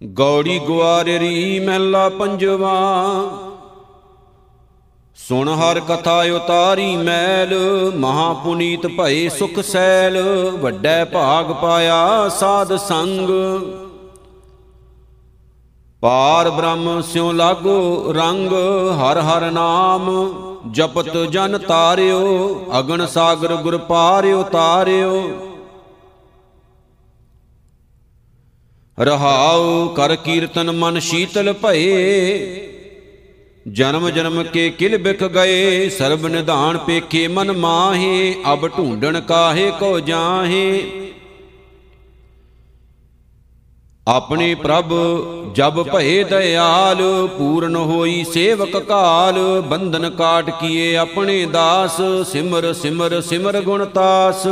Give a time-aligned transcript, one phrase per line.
[0.00, 2.74] ਗੌੜੀ ਗੁਆਰਰੀ ਮਹਿਲਾ ਪੰਜਵਾ।
[5.18, 7.54] ਸੁਣ ਹਰ ਕਥਾ ਉਤਾਰੀ ਮੈਲ
[7.96, 10.18] ਮਹਾ ਪੁਨੀਤ ਭਏ ਸੁਖ ਸੈਲ,
[10.60, 13.30] ਵੱਡੈ ਭਾਗ ਪਾਇਆ ਸਾਧ ਸੰਗ।
[16.02, 18.52] ਪਾਰ ਬ੍ਰਹਮ ਸਿਉ ਲਾਗੋ ਰੰਗ,
[19.00, 20.08] ਹਰ ਹਰ ਨਾਮ
[20.70, 25.22] ਜਪਤ ਜਨ ਤਾਰਿਓ ਅਗਨ ਸਾਗਰ ਗੁਰ ਪਾਰਿਓ ਤਾਰਿਓ।
[29.00, 32.66] ਰਹਾਉ ਕਰ ਕੀਰਤਨ ਮਨ ਸ਼ੀਤਲ ਭਏ।
[33.66, 39.98] ਜਨਮ ਜਨਮ ਕੇ ਕਿਲ ਬਿਖ ਗਏ, ਸਰਬ ਨਿਧਾਨ ਪੇਖੇ ਮਨ ਮਾਹੇ, ਅਬ ਢੂੰਡਣ ਕਾਹੇ ਕੋ
[40.00, 40.82] ਜਾਹੇ।
[44.06, 44.92] ਆਪਣੇ ਪ੍ਰਭ
[45.54, 47.02] ਜਬ ਭਏ ਦਇਆਲ,
[47.38, 54.46] ਪੂਰਨ ਹੋਈ ਸੇਵਕ ਕਾਲ, ਬੰਧਨ ਕਾਟ ਕੀਏ ਆਪਣੇ ਦਾਸ, ਸਿਮਰ ਸਿਮਰ ਸਿਮਰ ਗੁਣ ਤਾਸ।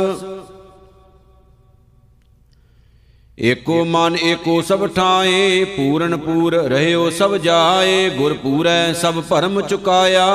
[3.41, 10.25] ਏਕੋ ਮਨ, ਏਕੋ ਸਭ ਠਾਏ, ਪੂਰਨ ਪੂਰ ਰਹਿਓ ਸਭ ਜਾਏ, ਗੁਰ ਪੂਰੈ ਸਭ ਭਰਮ ਚੁਕਾਇਆ,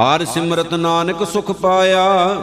[0.00, 2.36] ਹਰ ਸਿਮਰਤ ਨਾਨਕ ਸੁਖ ਪਾਇਆ।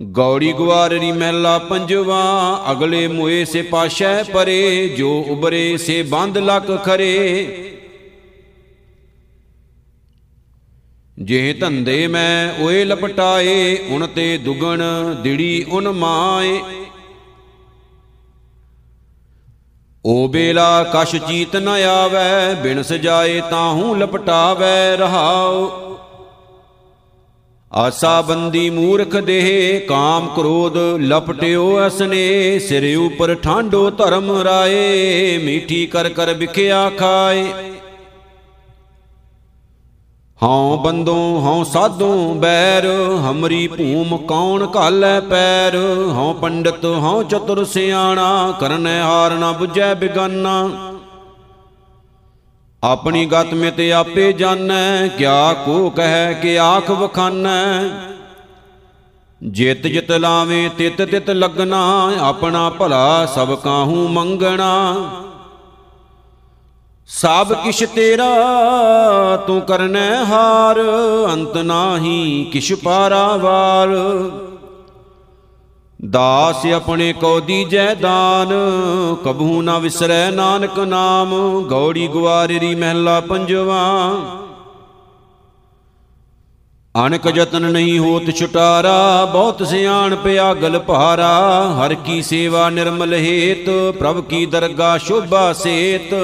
[0.00, 2.22] ਗੌੜੀ ਗੁਆਰਰੀ ਮਹਿਲਾ ਪੰਜਵਾ,
[2.70, 7.63] ਅਗਲੇ ਮੋਏ ਸੇ ਪਾਸ਼ੈ ਪਰੇ, ਜੋ ਉਬਰੇ ਸੇ ਬੰਦ ਲਕ ਖਰੇ।
[11.18, 14.82] ਜੇ ਧੰਦੇ ਮੈਂ ਓਏ ਲਪਟਾਏ ਉਨ ਤੇ ਦੁਗਣ
[15.22, 16.60] ਦਿੜੀ ਉਨ ਮਾਏ।
[20.06, 25.70] ਓ ਬੇਲਾ ਕਛ ਚੀਤ ਨ ਆਵੈ, ਬਿਨ ਸਜਾਏ ਤਾਹੂ ਲਪਟਾਵੈ ਰਹਾਉ।
[27.72, 36.08] ਆਸਾ ਬੰਦੀ ਮੂਰਖ ਦੇਹ, ਕਾਮ ਕ੍ਰੋਧ ਲਪਟਿਓ ਅਸਨੇ, ਸਿਰ ਉਪਰ ਠਾਂਡੋ ਧਰਮ ਰਾਏ, ਮੀਠੀ ਕਰ
[36.08, 37.46] ਕਰ ਵਿਖਿਆ ਖਾਏ।
[40.44, 42.86] ਹਉ ਬੰਦੋਂ, ਹਉ ਸਾਧੂ, ਬੈਰ,
[43.30, 45.76] ਹਮਰੀ ਭੂਮ ਕੌਣ ਘਾਲੈ ਪੈਰ?
[46.12, 50.70] ਹਉ ਪੰਡਤ, ਹਉ ਚਤੁਰ ਸਿਆਣਾ, ਕਰਨੈ ਹਾਰ ਨ 부ਜੈ ਬਿਗਾਨਾ।
[52.82, 57.88] ਆਪਣੀ ਗਤ ਮਿਤ ਆਪੇ ਜਾਣੈ, ਕਿਆ ਕੋ ਕਹਿ, ਕਿ ਆਖ ਵਖਾਨੈ।
[59.42, 64.94] ਜਿਤ ਜਿਤ ਲਾਵੇਂ, ਤਿਤ ਤਿਤ ਲੱਗਣਾ ਆਪਣਾ ਭਲਾ ਸਭ ਕਾਹੂ ਮੰਗਣਾ।
[67.08, 68.26] ਸਭ ਕਿਛ ਤੇਰਾ
[69.46, 70.78] ਤੂੰ ਕਰਨੈ ਹਾਰ,
[71.32, 73.88] ਅੰਤ ਨਾਹੀ ਕਿਛ ਪਾਰਾਵਾਰ
[76.00, 78.48] ਦਾਸ ਆਪਣੇ ਕੋ ਦੀਜੈ ਦਾਨ,
[79.24, 81.34] ਕਬਹੂ ਨਾ ਵਿਸਰੈ ਨਾਨਕ ਨਾਮ,
[81.68, 83.84] ਗੌੜੀ ਗੁਆਰਰੀ ਮਹਿਲਾ ਪੰਜਵਾ।
[86.94, 91.32] ਅਨਕ ਜਤਨ ਨਹੀਂ ਹੋਤ ਛੁਟਾਰਾ, ਬਹੁਤ ਸਿਆਣ ਪਿਆਗਲ ਭਾਰਾ
[91.78, 96.14] ਹਰ ਕੀ ਸੇਵਾ ਨਿਰਮਲ ਹੇਤ, ਪ੍ਰਭ ਕੀ ਦਰਗਾ ਸ਼ੋਭਾ ਸੇਤ।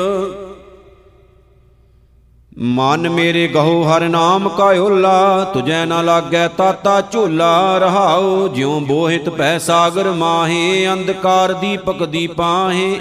[2.58, 9.28] ਮਨ ਮੇਰੇ ਗਹੋ ਹਰ ਨਾਮ ਕਾ ਓਲਾ, ਤੁਜੈ ਨਾ ਲਾਗੈ ਤਾਤਾ ਝੋਲਾ, ਰਹਾਉ ਜਿਉ ਬੋਹਿਤ
[9.28, 13.00] ਪੈ ਸਾਗਰ ਮਾਹੇ, ਅੰਧਕਾਰ ਦੀਪਕ ਦੀਪਾਹੇ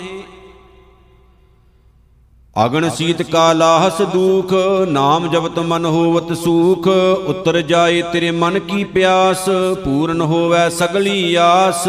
[2.65, 4.53] ਅਗਣ ਸੀਤ ਕਾ ਲਾਹਸ ਦੂਖ,
[4.89, 6.87] ਨਾਮ ਜਪਤ ਮਨ ਹੋਵਤ ਸੂਖ,
[7.27, 9.49] ਉਤਰ ਜਾਏ ਤੇਰੇ ਮਨ ਕੀ ਪਿਆਸ,
[9.85, 11.87] ਪੂਰਨ ਹੋਵੇ ਸਗਲੀ ਆਸ।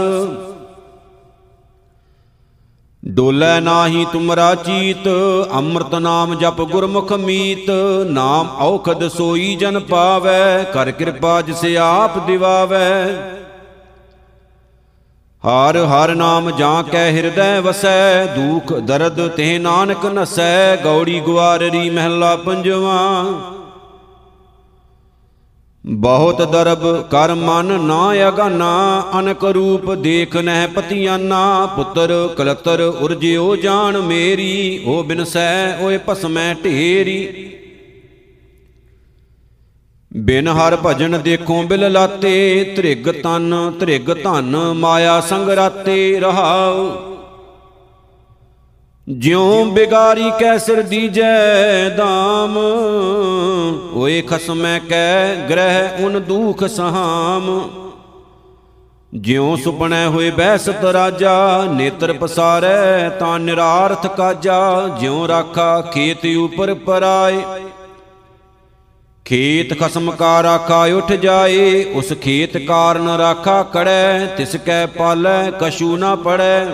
[3.04, 5.08] ਡੋਲੇ ਨਾਹੀ ਤੁਮਰਾ ਚੀਤ,
[5.52, 7.70] ਅੰਮ੍ਰਿਤ ਨਾਮ ਜਪ ਗੁਰਮੁਖ ਮੀਤ,
[8.06, 13.06] ਨਾਮ ਔਖਦ ਸੋਈ ਜਨ ਪਾਵੈ, ਕਰ ਕਿਰਪਾ ਜਿਸ ਆਪ ਦਿਵਾਵੈ।
[15.44, 22.36] ਹਰ ਹਰ ਨਾਮ ਜਾਂ ਕੈ ਹਿਰਦੈ ਵਸੈ, ਦੁਖ ਦਰਦ ਤੇ ਨਾਨਕ ਨਸੈ, ਗੌੜੀ ਗੁਆਰਰੀ ਮਹਿਲਾ
[22.36, 23.24] ਪੰਜਵਾ।
[25.84, 33.98] ਬਹੁਤ ਦਰਬ ਕਰ ਮਨ ਨਾ ਅਗਾਨਾ, ਅਨਕ ਰੂਪ ਦੇਖ ਨਹਿ ਪਤੀਆਨਾ। ਪੁੱਤਰ ਕਲਤਰ ਉਰਜਿਓ ਜਾਣ
[34.00, 37.26] ਮੇਰੀ ਓ ਬਿਨਸੈ ਓਏ ਭਸਮੈ ਢੇਰੀ।
[40.10, 47.09] ਬਿਨ ਹਰ ਭਜਨ ਦੇਖੋ ਬਿਲ ਲਾਤੇ ਧ੍ਰਿਗ ਤਨ ਧ੍ਰਿਗ ਧਨ ਮਾਇਆ ਸੰਗ ਰਾਤੇ ਰਹਾਉ।
[49.10, 52.56] ਜਿਉ ਬਿਗਾਰੀ ਕੈ ਸਿਰ ਦੀਜੈ ਦਾਮ,
[53.94, 57.48] ਓਏ ਖਸਮੈ ਕੈ ਗ੍ਰਹਿ ਉਨ ਦੂਖ ਸਹਾਮ।
[59.12, 67.42] ਜਿਉ ਸੁਪਨੈ ਹੋਏ ਬੈਸਤ ਰਾਜਾ, ਨੇਤਰ ਪਸਾਰੈ ਤਾਂ ਨਿਰਾਰਥ ਕਾਜਾ। ਜਿਉ ਰਾਖਾ ਖੇਤ ਉਪਰ ਪਰਾਏ,
[69.26, 75.96] ਖੇਤ ਖਸਮ ਕਾ ਰਾਖਾ ਉਠ ਜਾਏ। ਉਸ ਖੇਤ ਕਾਰਨ ਰਾਖਾ ਕੜੈ, ਤਿਸ ਕੈ ਪਾਲੈ, ਕਛੂ
[75.96, 76.66] ਨਾ ਪੜੈ।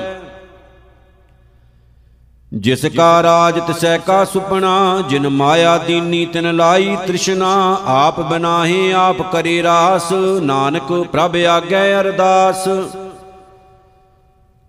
[2.54, 9.22] ਜਿਸ ਕਾ ਰਾਜ ਤਿਸੈ ਕਾ ਸੁਪਨਾ, ਜਿਨ ਮਾਇਆ ਦੀਨੀ ਤਿਨ ਲਾਈ ਤ੍ਰਿਸ਼ਨਾ, ਆਪ ਬਨਾਹੇ, ਆਪ
[9.32, 10.12] ਕਰੇ ਰਾਸ,
[10.42, 12.68] ਨਾਨਕ ਪ੍ਰਭ ਆਗੈ ਅਰਦਾਸ।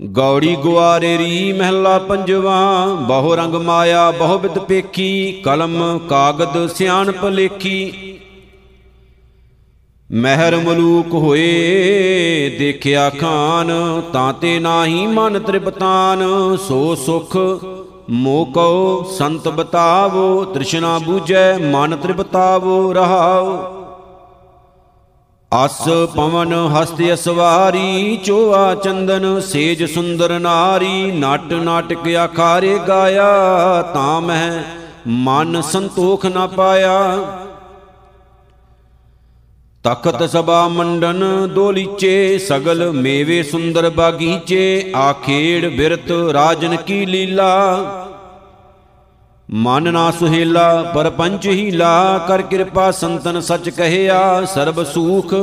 [0.01, 8.06] ਗੌੜੀ ਗੁਆਰੇਰੀ ਮਹਿਲਾ ਪੰਜਵਾ, ਬਹੁ ਰੰਗ ਮਾਇਆ ਬਹੁ ਵਿਦ ਪੇਖੀ, ਕਲਮ ਕਾਗਦ ਸਿਆਣ ਭਲੇਖੀ
[10.11, 11.47] ਮਹਿਰ ਮਲੂਕ ਹੋਏ,
[12.59, 16.23] ਦੇਖਿਆ ਖਾਨ, ਤਾਂ ਤੇ ਨਾਹੀ ਮਨ ਤ੍ਰਿਪਤਾਨ।
[16.57, 17.37] ਸੋ ਸੁਖ
[18.09, 23.57] ਮੋਕਉ ਸੰਤ ਬਤਾਵੋ, ਤ੍ਰਿਸ਼ਨਾ ਬੂਝੈ, ਮਨ ਤ੍ਰਿਪਤਾਵੋ, ਰਹਾਉ।
[25.65, 34.63] ਅਸ ਪਵਨ ਹਸਤ ਅਸਵਾਰੀ, ਚੋਆ ਚੰਦਨ ਸੇਜ ਸੁੰਦਰ ਨਾਰੀ। ਨਟ ਨਾਟਕ ਆਖਾਰੇ ਗਾਇਆ, ਤਾਂ ਮੈਂ
[35.07, 37.15] ਮਨ ਸੰਤੋਖ ਨਾ ਪਾਇਆ।
[39.83, 47.49] ਤਖਤ ਸਭਾ ਮੰਡਨ ਦੋਲੀਚੇ, ਸਗਲ ਮੇਵੇ ਸੁੰਦਰ ਬਾਗੀਚੇ, ਆਖੇੜ ਬਿਰਤ ਰਾਜਨ ਕੀ ਲੀਲਾ?
[49.49, 55.33] ਮਨ ਨਾ ਸੁਹੇਲਾ, ਪਰਪੰਚ ਹੀਲਾ ਕਰ ਕਿਰਪਾ ਸੰਤਨ ਸਚ ਕਹਿਆ, ਸਰਬ ਸੂਖ,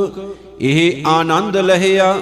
[0.60, 2.16] ਇਹ ਆਨੰਦ ਲਹਿਆ।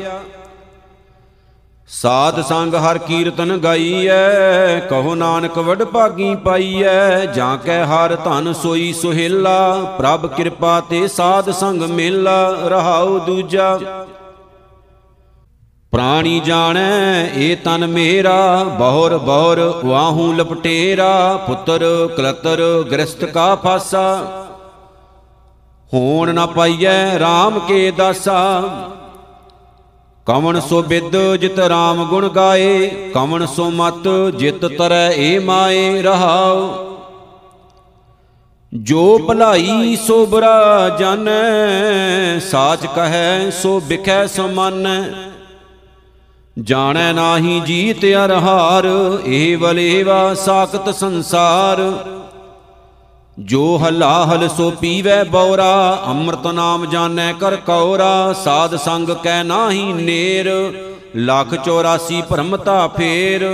[1.92, 8.92] ਸਾਧ ਸੰਗ ਹਰ ਕੀਰਤਨ ਗਾਈਐ, ਕਹੋ ਨਾਨਕ ਵਡ ਭਾਗੀ ਪਾਈਐ, ਜਾਂ ਕੈ ਹਰ ਧਨ ਸੋਈ
[8.92, 13.78] ਸੁਹੇਲਾ, ਪ੍ਰਭ ਕਿਰਪਾ ਤੇ ਸਾਧ ਸੰਗ ਮੇਲਾ, ਰਹਾਉ ਦੂਜਾ।
[15.92, 21.84] ਪ੍ਰਾਣੀ ਜਾਣੈ, ਏ ਤਨ ਮੇਰਾ, ਬਹੁਰ ਬਹੁਰ ਵਾਹੂ ਲਪਟੇਰਾ, ਪੁੱਤਰ
[22.16, 24.06] ਕਲਤਰ ਗ੍ਰਸਤ ਕਾ ਫਾਸਾ।
[25.92, 28.40] ਹੋਣ ਨਾ ਪਾਈਐ RAM ਕੇ ਦਾਸਾ
[30.26, 36.74] ਕਵਣ ਸੋ ਬਿਦ ਜਿਤ RAM ਗੁਣ ਗਾਏ ਕਵਣ ਸੋ ਮਤ ਜਿਤ ਤਰੈ ਏ ਮਾਏ ਰਹਾਉ।
[38.74, 45.02] ਜੋ ਭਲਾਈ ਸੋ ਬੁਰਾ ਜਾਣੈ, ਸਾਚ ਕਹੈ ਸੋ ਬਿਖੈ ਸਮਾਨੈ।
[46.62, 48.84] ਜਾਣੈ ਨਾਹੀ ਜੀਤ ਅਰਹਾਰ
[49.24, 51.80] ਇਹ ਵਲੇਵਾ ਸਾਖਤ ਸੰਸਾਰ।
[53.38, 59.92] ਜੋ ਹਲਾ ਹਲ ਸੋ ਪੀਵੈ ਬੌਰਾ, ਅੰਮ੍ਰਿਤ ਨਾਮ ਜਾਣੈ ਕਰ ਕੌਰਾ, ਸਾਧ ਸੰਗ ਕੈ ਨਾਹੀ
[59.92, 60.50] ਨੇਰ,
[61.16, 63.44] ਲੱਖ 84 ਭ੍ਰਮਤਾ ਫੇਰ।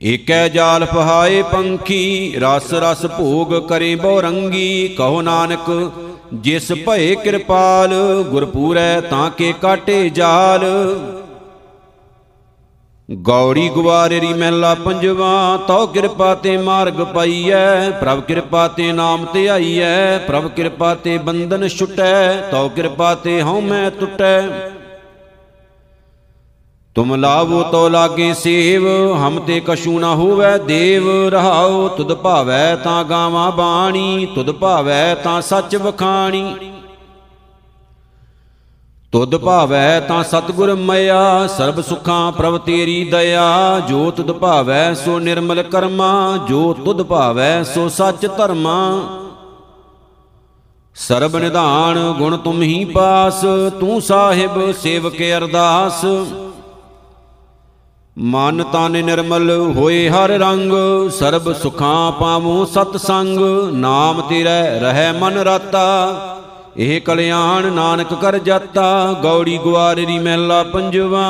[0.00, 5.70] ਏਕੈ ਜਾਲ ਫਹਾਏ ਪੰਖੀ, ਰਸ ਰਸ ਭੋਗ ਕਰੇ ਬਹੁ ਰੰਗੀ ਕਹੋ ਨਾਨਕ,
[6.34, 7.94] ਜਿਸ ਭਏ ਕਿਰਪਾਲ,
[8.30, 10.64] ਗੁਰਪੂਰੈ ਤਾਂ ਕੇ ਕਾਟੇ ਜਾਲ।
[13.08, 20.18] ਗੌੜੀ ਗਵਾਰੇਰੀ ਮਹਿਲਾ ਪੰਜਵਾ, ਤਉ ਕਿਰਪਾ ਤੇ ਮਾਰਗ ਪਾਈਐ, ਪ੍ਰਭ ਕਿਰਪਾ ਤੇ ਨਾਮ ਤੇ ਆਈਐ,
[20.18, 24.40] ਪ੍ਰਭ ਕਿਰਪਾ ਤੇ ਬੰਧਨ ਛੁਟੈ, ਤਉ ਕਿਰਪਾ ਤੇ ਹਉ ਮੈਂ ਟੁਟੈ
[26.96, 33.04] ਤੁਮ ਲਾਵੋ ਤੋ ਲਾਗੇ ਸੇਵ, ਹਮ ਤੇ ਕਛੂ ਨਾ ਹੋਵੈ ਦੇਵ, ਰਹਾਉ ਤੁਧ ਭਾਵੈ ਤਾਂ
[33.04, 36.56] ਗਾਵਾਂ ਬਾਣੀ, ਤੁਧ ਭਾਵੈ ਤਾਂ ਸੱਚ ਵਖਾਣੀ।
[39.12, 45.62] ਤੁਧ ਭਾਵੈ ਤਾਂ ਸਤਗੁਰ ਮਇਆ, ਸਰਬ ਸੁਖਾਂ ਪ੍ਰਭ ਤੇਰੀ ਦਇਆ। ਜੋ ਤੁਧ ਭਾਵੈ ਸੋ ਨਿਰਮਲ
[45.62, 49.02] ਕਰਮਾ, ਜੋ ਤੁਧ ਭਾਵੈ ਸੋ ਸੱਚ ਧਰਮਾ।
[50.94, 53.40] ਸਰਬ ਨਿਧਾਨ ਗੁਣ ਤੁਮ ਹੀ ਪਾਸ,
[53.80, 56.04] ਤੂੰ ਸਾਹਿਬ ਸੇਵਕ ਅਰਦਾਸ।
[58.18, 60.72] ਮਨ ਤਨ ਨਿਰਮਲ ਹੋਏ ਹਰ ਰੰਗ,
[61.10, 63.38] ਸਰਬ ਸੁਖਾਂ ਪਾਵੋ ਸਤ ਸੰਗ
[63.72, 66.37] ਨਾਮ ਤੇਰੇ ਰਹਿ ਮਨ ਰਾਤਾ।
[66.78, 71.22] ਇਹ ਕਲਿਆਣ ਨਾਨਕ ਕਰ ਜਾਤਾ, ਗੌੜੀ ਗਵਾਰੀ ਮਹਿਲਾ ਪੰਜਵਾ।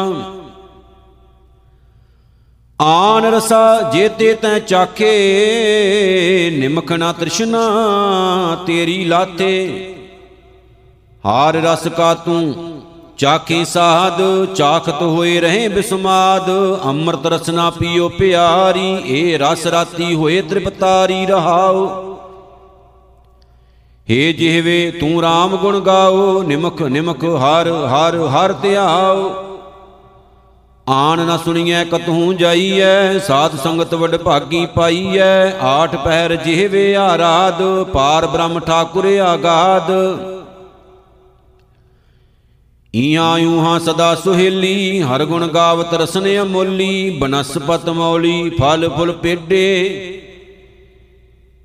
[2.81, 5.09] ਆਨ ਰਸਾ ਜੇਤੇ ਤੈ ਚਾਖੇ,
[6.59, 7.61] ਨਿਮਖ ਨਾ ਤ੍ਰਿਸ਼ਨਾ
[8.67, 9.95] ਤੇਰੀ ਲਾਤੇ
[11.27, 12.83] ਹਾਰ ਰਸ ਕਾ ਤੂੰ
[13.19, 14.21] ਚਾਖੀ ਸਾਧ,
[14.55, 16.51] ਚਾਖਤ ਹੋਏ ਰਹੇ ਬਿਸਮਾਦ।
[16.85, 22.18] ਅੰਮ੍ਰਿਤ ਰਸਨਾ ਪੀਓ ਪਿਆਰੀ ਏ ਰਸ ਰਾਤੀ ਹੋਏ ਤ੍ਰਿਪਤਾਰੀ ਰਹਾਓ
[24.11, 29.31] ਏ ਜਿਹਵੇ ਤੂੰ RAM ਗੁਣ ਗਾਓ, ਨਿਮਖ ਨਿਮਖ ਹਰ ਹਰ ਹਰ ਧਿਆਓ।
[30.89, 38.27] ਆਣ ਨਾ ਸੁਣੀਐ ਕਤਹੂ ਜਾਈਐ, ਸਾਧ ਸੰਗਤ ਵਡ ਭਾਗੀ ਪਾਈਐ। ਆਠ ਪਹਿਰ ਜਿਹਵੇ ਆਰਾਧ, ਪਾਰ
[38.27, 39.91] ਬ੍ਰਹਮ ਠਾਕੁਰ ਆਗਾਦ।
[42.95, 50.18] ਈਆਂ ਯੂਹਾਂ ਸਦਾ ਸੁਹੇਲੀ, ਹਰ ਗੁਣ ਗਾਵਤ ਰਸਨ ਅਮੋਲੀ, ਬਨਸਪਤ ਮੌਲੀ, ਫਲ ਫੁਲ ਪੇਡੇ।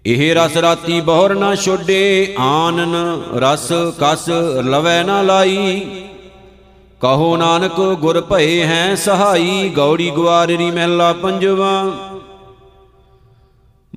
[0.06, 4.30] ਇਹ ਰਸ ਰਾਤੀ ਬਹੁਰ ਨਾ ਛੋਡੇ, ਆਨਨ ਰਸ ਕਸ
[4.64, 5.80] ਲਵੈ ਨਾ ਲਾਈ।
[7.02, 11.92] ਕਹੋ ਨਾਨਕ, ਗੁਰ ਭਏ ਹੈ ਸਹਾਈ, ਗੌੜੀ ਗਵਾਰੀ ਮਹਿਲਾ ਪੰਜਵਾ।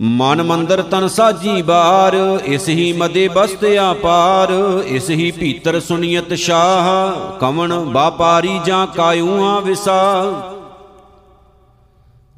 [0.01, 4.53] ਮਨ ਮੰਦਰ ਤਨ ਸਾਜੀ ਬਾਰ, ਇਸ ਹੀ ਮਦੇ ਬਸਤ ਆਪਾਰ
[4.87, 10.03] ਇਸ ਹੀ ਭੀਤਰ ਸੁਨੀਅਤ ਸ਼ਾਹ, ਕਵਣ ਬਾਪਾਰੀ ਜਾਂ ਕਾਇੂਆਂ ਵਿਸਾ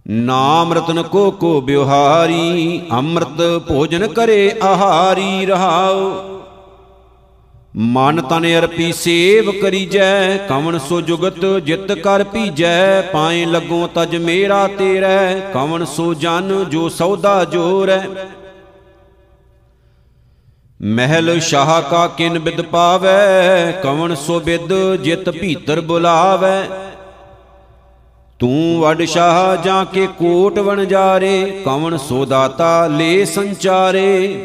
[0.09, 6.13] ਨਾਮ ਰਤਨ ਕੋ ਕੋ ਬਿਵਹਾਰੀ, ਅੰਮ੍ਰਿਤ ਭੋਜਨ ਕਰੇ ਆਹਾਰੀ ਰਹਾਉ।
[7.77, 14.67] ਮਨ ਤਨ ਅਰਪੀ ਸੇਵ ਕਰੀਜੈ, ਕਵਣ ਸੋ ਜੁਗਤ ਜਿਤ ਕਰ ਪੀਜੈ, ਪਾਏ ਲੱਗੋ ਤਜ ਮੇਰਾ
[14.69, 18.03] ਤੇਰੈ, ਕਵਣ ਸੋ ਜਨ ਜੋ ਸੌਦਾ ਜੋਰੈ।
[20.81, 24.73] ਮਹਿਲ ਸ਼ਾਹ ਕਾ ਕਿਨ ਬਿਦ ਪਾਵੈ, ਕਵਣ ਸੋ ਬਿਦ
[25.03, 26.69] ਜਿਤ ਭੀਤਰ ਬੁਲਾਵੈ।
[28.39, 34.45] ਤੂੰ ਵਡ ਸ਼ਾਹ ਜਾਂ ਕੇ ਕੋਟ ਵਣਜਾਰੇ ਕਵਣ ਸੋ ਦਾਤਾ ਲੇ ਸੰਚਾਰੇ।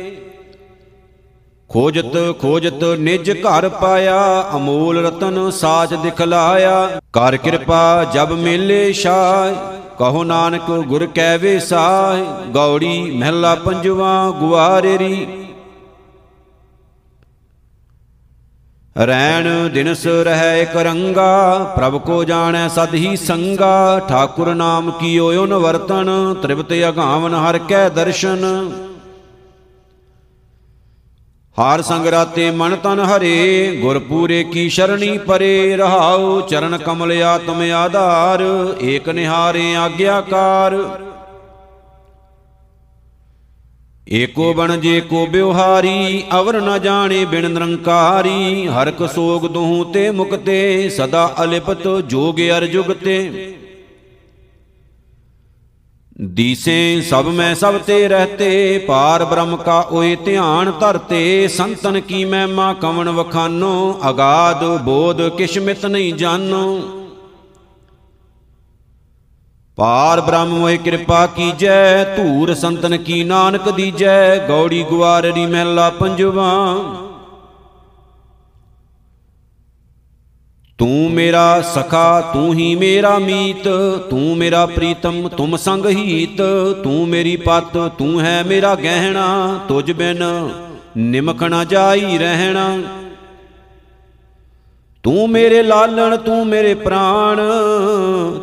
[1.69, 9.53] ਖੋਜਤ ਖੋਜਤ ਨਿਜ ਘਰ ਪਾਇਆ, ਅਮੋਲ ਰਤਨ ਸਾਚ ਦਿਖਲਾਇਆ। ਕਰ ਕਿਰਪਾ ਜਬ ਮੇਲੇ ਛਾਇ
[9.99, 15.27] ਕਹੋ ਨਾਨਕ ਗੁਰ ਕੈ ਵਿਸਾਹਿ। ਗੌੜੀ ਮਹਿਲਾ ਪੰਜਵਾ ਗੁਆਰੇਰੀ
[18.95, 25.53] ਰੈਣ ਦਿਨਸ ਰਹਿ ਇਕ ਰੰਗਾ, ਪ੍ਰਭ ਕੋ ਜਾਣੈ ਸਦ ਹੀ ਸੰਗਾ। ਠਾਕੁਰ ਨਾਮ ਕੀਓ ਓਨ
[25.53, 26.09] ਵਰਤਨ
[26.41, 28.43] ਤ੍ਰਿਪਤ ਅਗਾਵਨ ਹਰ ਕੈ ਦਰਸ਼ਨ।
[31.57, 37.61] ਹਾਰ ਸੰਗ ਰਾਤੇ ਮਨ ਤਨ ਹਰੇ, ਗੁਰ ਪੂਰੇ ਕੀ ਸ਼ਰਣੀ ਪਰੇ ਰਹਾਉ, ਚਰਨ ਕਮਲ ਆਤਮ
[37.73, 38.43] ਆਧਾਰ,
[38.81, 40.77] ਏਕ ਨਿਹਾਰੇ ਆਗਿਆਕਾਰ।
[44.07, 50.09] ਏਕੋ ਬਣ ਜੇ ਕੋ ਬਿਵਹਾਰੀ ਅਵਰ ਨ ਜਾਣੇ ਬਿਨ ਨਿਰੰਕਾਰੀ। ਹਰ ਕ ਸੋਗ ਦੁਹੂ ਤੇ
[50.11, 53.53] ਮੁਕਤੇ, ਸਦਾ ਅਲਿਪਤ ਜੋਗ ਅਰ ਜੁਗਤੇ
[56.21, 62.73] ਦੀਸੇ ਸਭ ਮੈਂ ਸਭ ਤੇ ਰਹਤੇ, ਪਾਰ ਬ੍ਰਹਮ ਕਾ ਓਏ ਧਿਆਨ ਧਰਤੇ। ਸੰਤਨ ਕੀ ਮਹਿਮਾ
[62.73, 67.02] ਕਵਣ ਵਖਾਨੋ, ਅਗਾਧ ਬੋਧ ਕਿਛ ਮਿਤ ਨਹੀਂ ਜਾਨੋ।
[69.77, 76.51] ਪਾਰ ਬ੍ਰਹਮ ਮੋਹਿ ਕਿਰਪਾ ਕੀਜੈ, ਧੂਰ ਸੰਤਨ ਕੀ ਨਾਨਕ ਦੀਜੈ, ਗੌੜੀ ਗੁਆਰੜੀ ਮਹਿਲਾ ਪੰਜਵਾ।
[80.79, 83.67] ਤੂੰ ਮੇਰਾ ਸਖਾ, ਤੂੰ ਹੀ ਮੇਰਾ ਮੀਤ,
[84.09, 86.41] ਤੂੰ ਮੇਰਾ ਪ੍ਰੀਤਮ, ਤੁਮ ਸੰਗ ਹੀਤ,
[86.83, 90.23] ਤੂੰ ਮੇਰੀ ਪਤ, ਤੂੰ ਹੈ ਮੇਰਾ ਗਹਿਣਾ, ਤੁਝ ਬਿਨ
[90.97, 92.77] ਨਿਮਕ ਨਾ ਜਾਈ ਰਹਿਣਾ।
[95.03, 97.37] ਤੂੰ ਮੇਰੇ ਲਾਲਣ, ਤੂੰ ਮੇਰੇ ਪ੍ਰਾਣ,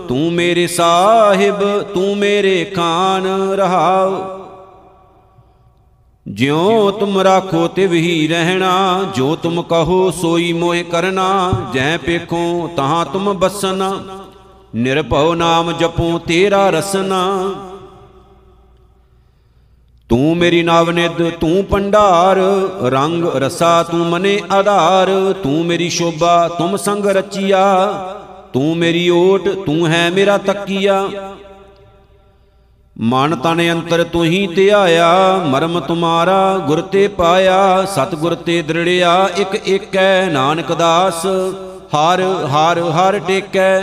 [0.09, 4.23] ਤੂੰ ਮੇਰੇ ਸਾਹਿਬ, ਤੂੰ ਮੇਰੇ ਖਾਨ, ਰਹਾਉ।
[6.29, 13.05] ਜਿਉ ਤੁਮ ਰਾਖੋ ਤਿਵ ਹੀ ਰਹਿਣਾ, ਜੋ ਤੁਮ ਕਹੋ ਸੋਈ ਮੋਹਿ ਕਰਨਾ, ਜੈ ਪੇਖੋ ਤਹਾਂ
[13.05, 14.01] ਤੁਮ ਬਸਨਾ,
[14.75, 17.55] ਨਿਰਭਉ ਨਾਮ ਜਪੋ ਤੇਰਾ ਰਸਨਾ।
[20.11, 22.37] ਤੂੰ ਮੇਰੀ ਨਾਵਨਿਦ ਤੂੰ ਪੰਡਾਰ
[22.91, 25.11] ਰੰਗ ਰਸਾ ਤੂੰ ਮਨੇ ਆਧਾਰ,
[25.43, 27.61] ਤੂੰ ਮੇਰੀ ਸ਼ੋਭਾ, ਤੁਮ ਸੰਗ ਰਚੀਆ,
[28.53, 31.09] ਤੂੰ ਮੇਰੀ ਓਟ, ਤੂੰ ਹੈ ਮੇਰਾ ਤੱਕੀਆ।
[32.97, 35.11] ਮਨ ਤਨ ਅੰਤਰ ਤੂੰ ਹੀ ਧਿਆਇਆ,
[35.47, 41.27] ਮਰਮ ਤੁਮਾਰਾ ਗੁਰ ਤੇ ਪਾਇਆ, ਸਤਿਗੁਰ ਤੇ ਦ੍ਰਿੜਿਆ ਇਕ ਏਕੈ ਨਾਨਕ ਦਾਸ
[41.95, 43.81] ਹਰ ਹਰ ਹਰ ਟੇਕੈ।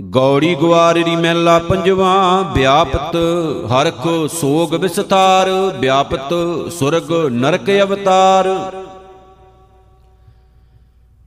[0.00, 3.16] ਗੌੜੀ ਗੁਆਰੜੀ ਮਹਿਲਾ ਪੰਜਵਾ, ਵਿਆਪਤ
[3.66, 6.32] ਹਰਖ ਸੋਗ ਵਿਸਤਾਰ, ਵਿਆਪਤ
[6.72, 8.48] ਸੁਰਗ ਨਰਕ ਅਵਤਾਰ।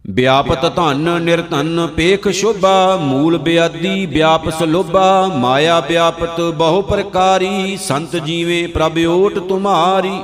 [0.10, 8.66] ਵਿਆਪਤ ਧਨ ਨਿਰਧਨ ਪੇਖ ਸ਼ੋਭਾ, ਮੂਲ ਬਿਆਦੀ ਵਿਆਪਸ ਲੋਭਾ ਮਾਇਆ ਵਿਆਪਤ ਬਹੁ ਪ੍ਰਕਾਰੀ, ਸੰਤ ਜੀਵੇ
[8.68, 10.20] ਪ੍ਰਭ ਓਟ ਤੁਮਾਰੀ।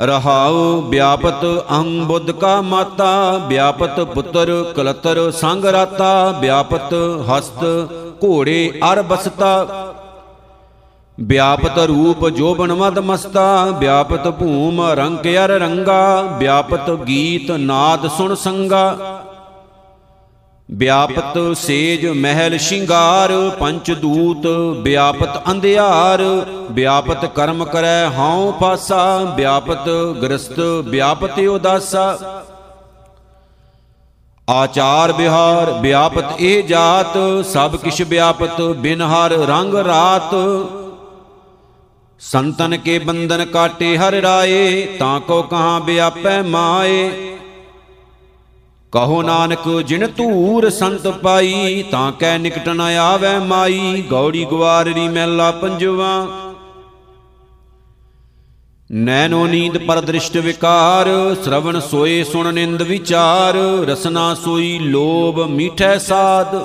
[0.00, 6.94] ਰਹਾਉ ਵਿਆਪਤ ਅਹੰ ਬੁੱਧ ਕਾ ਮਾਤਾ, ਵਿਆਪਤ ਪੁੱਤਰ ਕਲਤਰ ਸੰਗ ਰਾਤਾ, ਵਿਆਪਤ
[7.28, 7.64] ਹਸਤ
[8.24, 9.66] ਘੋੜੇ ਅਰ ਬਸਤਾ।
[11.20, 18.96] ਵਿਆਪਤ ਰੂਪ ਜੋਬਨ ਮਦ ਮਸਤਾ, ਵਿਆਪਤ ਭੂਮ ਰੰਗ ਅਰ ਰੰਗਾ, ਵਿਆਪਤ ਗੀਤ ਨਾਦ ਸੁਣ ਸੰਗਾ।
[20.70, 24.46] ਵਿਆਪਤ ਸੇਜ ਮਹਿਲ ਸ਼ਿੰਗਾਰ, ਪੰਚ ਦੂਤ
[24.82, 26.22] ਵਿਆਪਤ ਅੰਧਿਆਰ,
[26.70, 29.88] ਵਿਆਪਤ ਕਰਮ ਕਰੈ ਹਉ ਪਾਸਾ, ਵਿਆਪਤ
[30.22, 32.18] ਗ੍ਰਸਤ ਵਿਆਪਤ ਉਦਾਸਾ।
[34.48, 40.34] ਆਚਾਰ ਵਿਹਾਰ ਵਿਆਪਤ ਇਹ ਜਾਤ, ਸਭ ਕਿਛ ਵਿਆਪਤ ਬਿਨ ਹਰ ਰੰਗ ਰਾਤ।
[42.20, 47.10] ਸੰਤਨ ਕੇ ਬੰਧਨ ਕਾਟੇ ਹਰ ਰਾਏ, ਤਾਂ ਕੋ ਕਹਾਂ ਵਿਆਪੈ ਮਾਏ।
[48.92, 55.50] ਕਹੋ ਨਾਨਕ, ਜਿਨ ਧੂਰ ਸੰਤ ਪਾਈ, ਤਾਂ ਕੈ ਨਿਕਟ ਨ ਆਵੈ ਮਾਈ, ਗੌੜੀ ਗਵਾਰੜੀ ਮਹਿਲਾ
[55.50, 56.26] ਪੰਜਵਾ।
[58.92, 61.08] ਨੈਨੋ ਨੀਂਦ ਪਰ ਦ੍ਰਿਸ਼ਟ ਵਿਕਾਰ,
[61.44, 63.56] ਸ਼ਰਵਣ ਸੋਏ ਸੁਣ ਨਿੰਦ ਵਿਚਾਰ,
[63.88, 66.56] ਰਸਨਾ ਸੋਈ ਲੋਭ ਮੀਠੈ ਸਾਦ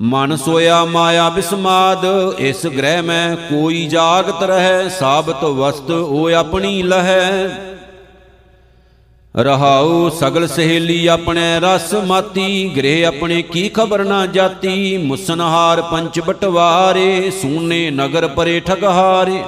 [0.00, 2.06] ਮਨ ਸੋਇਆ ਮਾਇਆ ਬਿਸਮਾਦ,
[2.38, 7.71] ਇਸ ਗ੍ਰਹਿ ਮੈਂ ਕੋਈ ਜਾਗਤ ਰਹਿ, ਸਾਬਤ ਵਸਤ ਉਹ ਆਪਣੀ ਲਹੈ।
[9.34, 17.30] ਰਹਾਉ ਸਗਲ ਸਹੇਲੀ ਆਪਣੇ ਰਸ ਮਾਤੀ, ਗ੍ਰਹਿ ਆਪਣੇ ਕੀ ਖਬਰ ਨਾ ਜਾਤੀ, ਮੁਸਨਹਾਰ ਪੰਚ ਬਟਵਾਰੇ,
[17.30, 19.42] ਸੂਨੇ ਨਗਰ ਪਰੇ ਠਗਹਾਰੇ।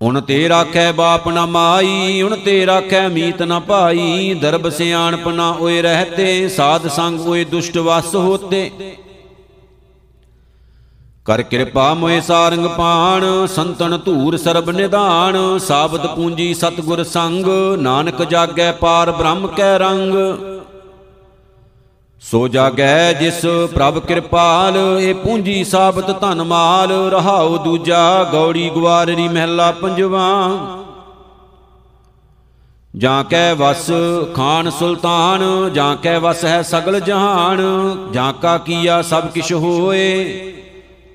[0.00, 5.50] ਉਨ ਤੇ ਰਾਖੈ ਬਾਪ ਨਾ ਮਾਈ ਉਨ ਤੇ ਰਾਖੈ ਮੀਤ ਨਾ ਭਾਈ, ਦਰਬ ਸਿਆਣਪ ਨਾ
[5.60, 8.70] ਓਏ ਰਹਤੇ, ਸਾਧ ਸੰਗ ਓਏ ਦੁਸ਼ਟ ਵਸ ਹੋਤੇ।
[11.28, 17.46] ਕਰ ਕਿਰਪਾ ਮੋਏ ਸਾਰੰਗ ਪਾਣ, ਸੰਤਨ ਧੂਰ ਸਰਬ ਨਿਧਾਨ, ਸਾਬਤ ਪੂੰਜੀ ਸਤਗੁਰ ਸੰਗ,
[17.78, 20.14] ਨਾਨਕ ਜਾਗੈ ਪਾਰ ਬ੍ਰਹਮ ਕੈ ਰੰਗ।
[22.22, 23.44] ਸੋ ਜਾਗੈ ਜਿਸ
[23.74, 30.26] ਪ੍ਰਭ ਕਿਰਪਾਲ, ਇਹ ਪੂੰਜੀ ਸਾਬਤ ਧਨ ਮਾਲ, ਰਹਾਉ ਦੂਜਾ ਗੌੜੀ ਗਵਾਰੜੀ ਮਹਿਲਾ ਪੰਜਵਾ।
[32.96, 33.90] ਜਾਂ ਕੈ ਵਸ
[34.36, 37.60] ਖਾਨ ਸੁਲਤਾਨ, ਜਾਂ ਕੈ ਵਸ ਹੈ ਸਗਲ ਜਹਾਨ,
[38.12, 40.54] ਜਾਂ ਕਾ ਕੀਆ ਸਭ ਕਿਛ ਹੋਏ।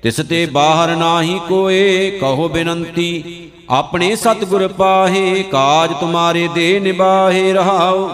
[0.04, 8.08] ਤਿਸ ਤੇ ਬਾਹਰ ਨਾਹੀ ਕੋਏ, ਕਹੋ ਬੇਨੰਤੀ, ਆਪਣੇ ਸਤਿਗੁਰ ਪਾਹੇ, ਕਾਜ ਤੁਮਾਰੇ ਦੇ ਨਿਬਾਹੇ ਰਹਾਓ।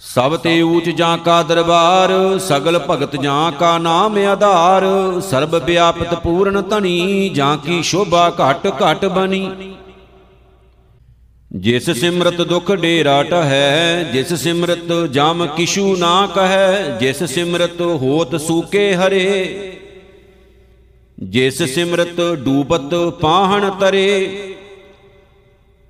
[0.00, 4.84] ਸਭ ਤੇ ਊਚ ਜਾਂ ਕਾ ਦਰਬਾਰ, ਸਗਲ ਭਗਤ ਜਾਂ ਕਾ ਨਾਮ ਆਧਾਰ,
[5.20, 9.75] ਸਰਬ ਵਿਆਪਤ ਪੂਰਨ ਧਨੀ, ਜਾਂ ਕੀ ਸ਼ੋਭਾ ਘਟ ਘਟ ਬਨੀ
[11.50, 18.94] ਜਿਸ ਸਿਮਰਤ ਦੁਖ ਡੇਰਾ ਟਹੈ, ਜਿਸ ਸਿਮਰਤ ਜਮ ਕਿਛੂ ਨਾ ਕਹੈ, ਜਿਸ ਸਿਮਰਤ ਹੋਤ ਸੂਕੇ
[18.94, 19.72] ਹਰੇ,
[21.18, 24.54] ਜਿਸ ਸਿਮਰਤ ਡੂਬਤ ਪਾਹਣ ਤਰੇ।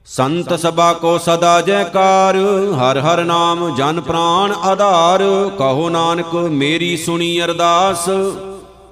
[0.07, 2.37] ਸੰਤ ਸਭਾ ਕੋ ਸਦਾ ਜੈਕਾਰ,
[2.81, 5.23] ਹਰ ਹਰ ਨਾਮ ਜਨ ਪ੍ਰਾਨ ਆਧਾਰ।
[5.59, 8.09] ਕਹੋ ਨਾਨਕ ਮੇਰੀ ਸੁਣੀ ਅਰਦਾਸ,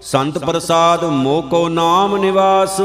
[0.02, 2.80] ਸੰਤ ਪ੍ਰਸਾਦ ਮੋਕੋ ਨਾਮ ਨਿਵਾਸ।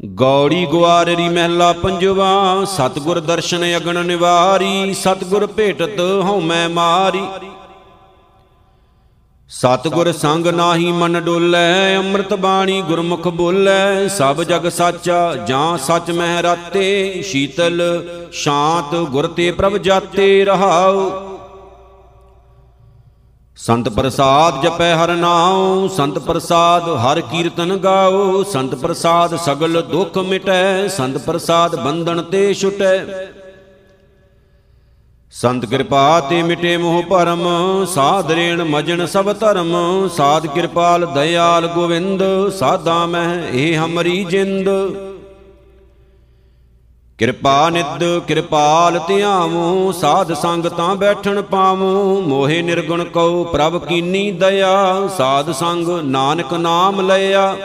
[0.00, 7.22] ਗੌੜੀ ਗੁਆਰਰੀ ਮਹਿਲਾ ਪੰਜਵਾ, ਸਤਗੁਰ ਦਰਸ਼ਨ ਅਗਣ ਨਿਵਾਰੀ, ਸਤਗੁਰ ਭੇਟਤ ਹਉ ਮੈਂ ਮਾਰੀ।
[9.50, 16.42] ਸਤਗੁਰ ਸੰਗ ਨਾਹੀ ਮਨ ਡੋਲੇ, ਅੰਮ੍ਰਿਤ ਬਾਣੀ ਗੁਰਮੁਖ ਬੋਲੇ, ਸਭ ਜਗ ਸਾਚਾ ਜਾਂ ਸਚ ਮਹਿ
[16.42, 17.82] ਰਾਤੇ, ਸ਼ੀਤਲ
[18.32, 21.10] ਸ਼ਾਂਤ ਗੁਰ ਤੇ ਪ੍ਰਭ ਜਾਤੇ ਰਹਾਉ।
[23.56, 30.88] ਸੰਤ ਪ੍ਰਸਾਦ ਜਪੈ ਹਰ ਨਾਉ, ਸੰਤ ਪ੍ਰਸਾਦ ਹਰ ਕੀਰਤਨ ਗਾਓ, ਸੰਤ ਪ੍ਰਸਾਦ ਸਗਲ ਦੁਖ ਮਿਟੈ,
[30.88, 32.98] ਸੰਤ ਪ੍ਰਸਾਦ ਬੰਧਨ ਤੇ ਛੁਟੈ।
[35.32, 37.46] ਸੰਤ ਕਿਰਪਾ ਤੇ ਮਿਟੇ ਮੋਹ ਭਰਮ
[37.84, 39.72] ਸਾਧ ਰੇਣ ਮਜਨ ਸਭ ਧਰਮ,
[40.08, 42.22] ਸਾਧ ਕਿਰਪਾਲ ਦਇਆਲ ਗੋਵਿੰਦ,
[42.58, 44.68] ਸਾਧਾ ਮਹਿ, ਇਹ ਹਮਰੀ ਜਿੰਦ।
[47.18, 55.06] ਕਿਰਪਾ ਨਿਦ ਕਿਰਪਾਲ ਧਿਆਵੋ, ਸਾਧ ਸੰਗ ਤਾਂ ਬੈਠਣ ਪਾਵੋ, ਮੋਹਿ ਨਿਰਗੁਣ ਕਉ ਪ੍ਰਭ ਕੀਨੀ ਦਇਆ,
[55.08, 57.56] ਸਾਧ ਸੰਗ ਨਾਨਕ ਨਾਮ ਲਿਆ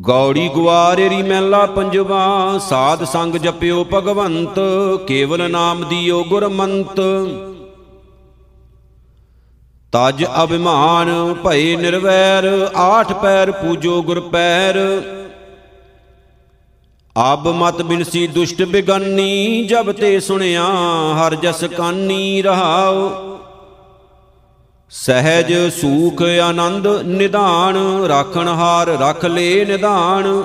[0.00, 4.58] ਗੌੜੀ ਗੁਆਰੇਰੀ ਮਹਿਲਾ ਪੰਜਵਾ, ਸਾਧ ਸੰਗ ਜਪਿਓ ਭਗਵੰਤ,
[5.06, 7.00] ਕੇਵਲ ਨਾਮ ਦੀਓ ਗੁਰਮੰਤ।
[9.92, 14.78] ਤਜ ਅਭਿਮਾਨ ਭਏ ਨਿਰਵੈਰ, ਆਠ ਪੈਰ ਪੂਜੋ ਗੁਰ ਪੈਰ।
[17.16, 20.64] ਆਬ ਮਤ ਬਿਨਸੀ ਦੁਸ਼ਟ ਬਿਗੰਨੀ, ਜਬ ਤੇ ਸੁਣਿਆ
[21.16, 23.10] ਹਰ ਜਸ ਕਾਨੀ ਰਹਾਓ
[24.92, 27.76] ਸਹਿਜ ਸੂਖ ਆਨੰਦ ਨਿਧਾਨ,
[28.08, 30.42] ਰਾਖਣ ਹਾਰ ਰਖ ਲੇ ਨਿਧਾਨ।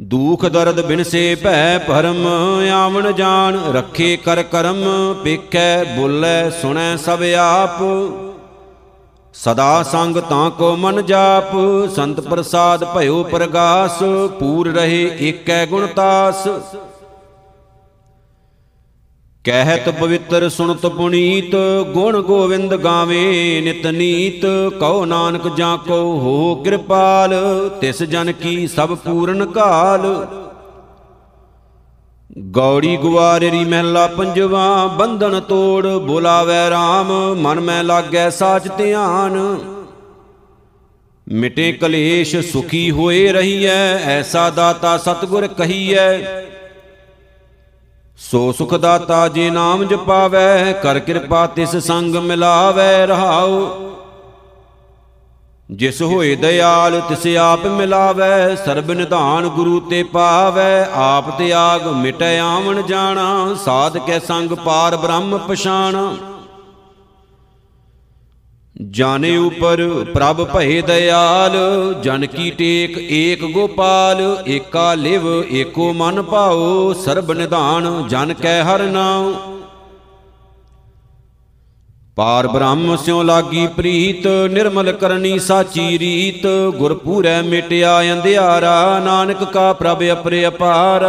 [0.00, 2.26] ਦੂਖ ਦਰਦ ਬਿਨਸੇ ਭੈ ਭਰਮ,
[2.74, 4.82] ਆਵਣ ਜਾਣ ਰੱਖੇ ਕਰ ਕਰਮ,
[5.24, 7.82] ਪੇਖੈ ਬੋਲੇ ਸੁਣੈ ਸਭ ਆਪ।
[9.34, 11.50] ਸਦਾ ਸੰਗ ਤਾਂ ਕੋ ਮਨ ਜਾਪ,
[11.94, 14.02] ਸੰਤ ਪ੍ਰਸਾਦ ਭਇਓ ਪ੍ਰਗਾਸ,
[14.40, 16.48] ਪੂਰ ਰਹੇ ਏਕੈ ਗੁਣਤਾਸ
[19.44, 21.54] ਕਹਿਤ ਪਵਿੱਤਰ ਸੁਣਤ ਪੁਨੀਤ,
[21.94, 24.44] ਗੁਣ ਗੋਵਿੰਦ ਗਾਵੇ ਨਿਤ ਨੀਤ,
[24.80, 27.34] ਕਉ ਨਾਨਕ ਜਾਂ ਕੋ ਹੋ ਕਿਰਪਾਲ,
[27.80, 30.06] ਤਿਸ ਜਨ ਕੀ ਸਭ ਪੂਰਨ ਕਾਲ।
[32.38, 39.58] ਗੌੜੀ ਗੁਆਰੇਰੀ ਮਹਿਲਾ ਪੰਜਵਾ, ਬੰਧਨ ਤੋੜ, ਬੁਲਾਵੇ RAM ਮਨ ਮੈਂ ਲਾਗੈ ਸਾਚ ਧਿਆਨ।
[41.28, 46.18] ਮਿਟੇ ਕਲੇਸ਼ ਸੁਖੀ ਹੋਏ ਰਹੀਐ, ਐਸਾ ਦਾਤਾ ਸਤਗੁਰ ਕਹੀਐ।
[48.16, 53.91] ਸੋ ਸੁਖ ਦਾਤਾ ਜੇ ਨਾਮ ਜਪਾਵੈ, ਕਰ ਕਿਰਪਾ ਤਿਸ ਸੰਗ ਮਿਲਾਵੈ ਰਹਾਉ।
[55.72, 62.82] ਜਿਸ ਹੋਏ ਦਇਆਲ ਤਿਸ ਆਪ ਮਿਲਾਵੈ, ਸਰਬ ਨਿਧਾਨ ਗੁਰੂ ਤੇ ਪਾਵੈ। ਆਪ ਤਿਆਗ ਮਿਟੈ ਆਵਣ
[62.82, 66.14] ਜਾਣਾ, ਸਾਧ ਕੈ ਸੰਗ ਪਾਰ ਬ੍ਰਹਮ ਪਛਾਣਾ।
[68.90, 69.82] ਜਾਣੇ ਉਪਰ
[70.14, 71.56] ਪ੍ਰਭ ਭਏ ਦਇਆਲ,
[72.02, 78.82] ਜਨ ਕੀ ਟੇਕ ਏਕ ਗੋਪਾਲ, ਏਕਾ ਲਿਵ ਏਕੋ ਮਨ ਭਾਉ, ਸਰਬ ਨਿਧਾਨ ਜਨ ਕੈ ਹਰ
[78.82, 79.51] ਨਾਉ।
[82.16, 86.46] ਪਾਰ ਬ੍ਰਹਮ ਸਿਉ ਲਾਗੀ ਪ੍ਰੀਤ, ਨਿਰਮਲ ਕਰਨੀ ਸਾਚੀ ਰੀਤ।
[86.76, 91.06] ਗੁਰਪੂਰੈ ਮਿਟਿਆ ਅੰਧਿਆਰਾ, ਨਾਨਕ ਕਾ ਪ੍ਰਭ ਅਪਰੇ ਅਪਾਰ।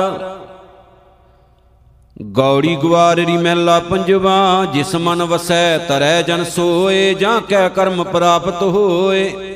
[2.22, 9.53] ਗੌੜੀ ਗੁਆਰਰੀ ਮਹਿਲਾ ਪੰਜਵਾ, ਜਿਸ ਮਨ ਵਸੈ ਤਰੈ ਜਨ ਸੋਏ, ਜਾਂ ਕੈ ਕਰਮ ਪ੍ਰਾਪਤ ਹੋਏ।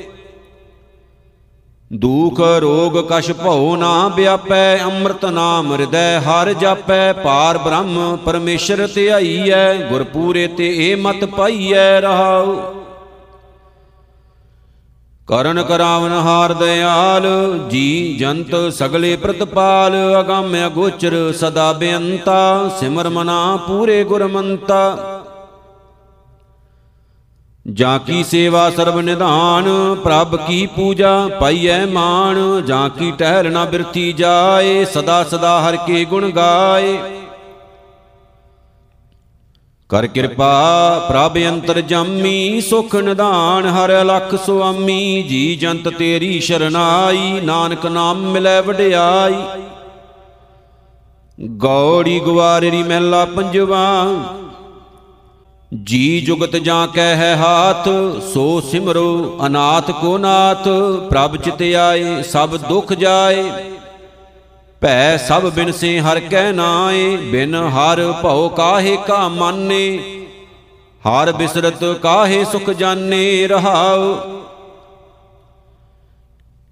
[1.90, 9.74] ਦੁਖ ਰੋਗ ਕਛ ਭਉ ਨਾ ਵਿਆਪੈ, ਅੰਮ੍ਰਿਤ ਨਾਮ ਹਿਰਦੈ ਹਰ ਜਾਪੈ। ਪਾਰ ਬ੍ਰਹਮ ਪਰਮੇਸ਼ਰ ਧਿਆਈਐ
[9.90, 12.56] ਗੁਰ ਪੂਰੇ ਤੇ ਏ ਮਤ ਪਾਈਐ ਰਹਾਉ।
[15.28, 17.26] ਕਰਨ ਕਰਾਵਨ ਹਾਰ ਦਿਆਲ,
[17.70, 25.17] ਜੀ ਜੰਤ ਸਗਲੇ ਪ੍ਰਤਪਾਲ, ਅਗੰਮ ਅਗੋਚਰ ਸਦਾ ਬੇਅੰਤਾ, ਸਿਮਰ ਮਨਾ ਪੂਰੇ ਗੁਰਮੰਤਾ।
[27.68, 29.66] ਜਾਂ ਕੀ ਸੇਵਾ ਸਰਬ ਨਿਧਾਨ,
[30.04, 36.04] ਪ੍ਰਭ ਕੀ ਪੂਜਾ ਪਾਈਐ ਮਾਨ ਜਾਂ ਕੀ ਟਹਿਲ ਨਾ ਬਿਰਤੀ ਜਾਏ, ਸਦਾ ਸਦਾ ਹਰ ਕੇ
[36.04, 36.96] ਗੁਣ ਗਾਏ।
[39.90, 40.48] ਕਰ ਕਿਰਪਾ
[41.08, 48.60] ਪ੍ਰਭ ਅੰਤਰ ਜਾਮੀ, ਸੁਖ ਨਿਧਾਨ ਹਰ ਲਖ ਸੁਆਮੀ, ਜੀ ਜੰਤ ਤੇਰੀ ਸ਼ਰਨਾਈ, ਨਾਨਕ ਨਾਮ ਮਿਲੈ
[48.60, 49.36] ਵਡਿਆਈ।
[51.56, 53.84] ਗੌੜੀ ਗੁਆਰੇਰੀ ਮਹਿਲਾ ਪੰਜਵਾ
[55.74, 57.88] ਜੀ ਜੁਗਤ ਜਾਂ ਕਹਿ ਹੈ ਹਾਥ,
[58.34, 60.68] ਸੋ ਸਿਮਰੋ ਅਨਾਥ ਕੋ ਨਾਥ,
[61.10, 63.44] ਪ੍ਰਭ ਚਿਤ ਆਏ, ਸਭ ਦੁਖ ਜਾਏ।
[64.80, 69.98] ਭੈ ਸਭ ਬਿਨ ਸੇ ਹਰ ਕਹਿ ਨਾਏ, ਬਿਨ ਹਰ ਭਉ ਕਾਹੇ ਕਾ ਮਾਨੇ।
[71.08, 74.14] ਹਰ ਬਿਸਰਤ ਕਾਹੇ ਸੁਖ ਜਾਣੇ ਰਹਾਉ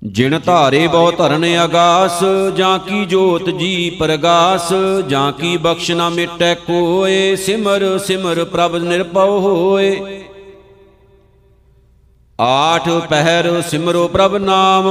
[0.06, 2.22] ਜਿਣ ਧਾਰੇ ਬਹੁ ਧਰਨ ਆਗਾਸ
[2.56, 4.72] ਜਾਂ ਕੀ ਜੋਤ ਜੀ ਪ੍ਰਗਾਸ,
[5.08, 10.24] ਜਾਂ ਕੀ ਬਖਸ਼ ਨਾ ਮਿਟੈ ਕੋਏ, ਸਿਮਰ ਸਿਮਰ ਪ੍ਰਭ ਨਿਰਭਉ ਹੋਏ।
[12.40, 14.86] ਆਠ ਪਹਿਰ ਸਿਮਰੋ ਪ੍ਰਭ ਨਾਮ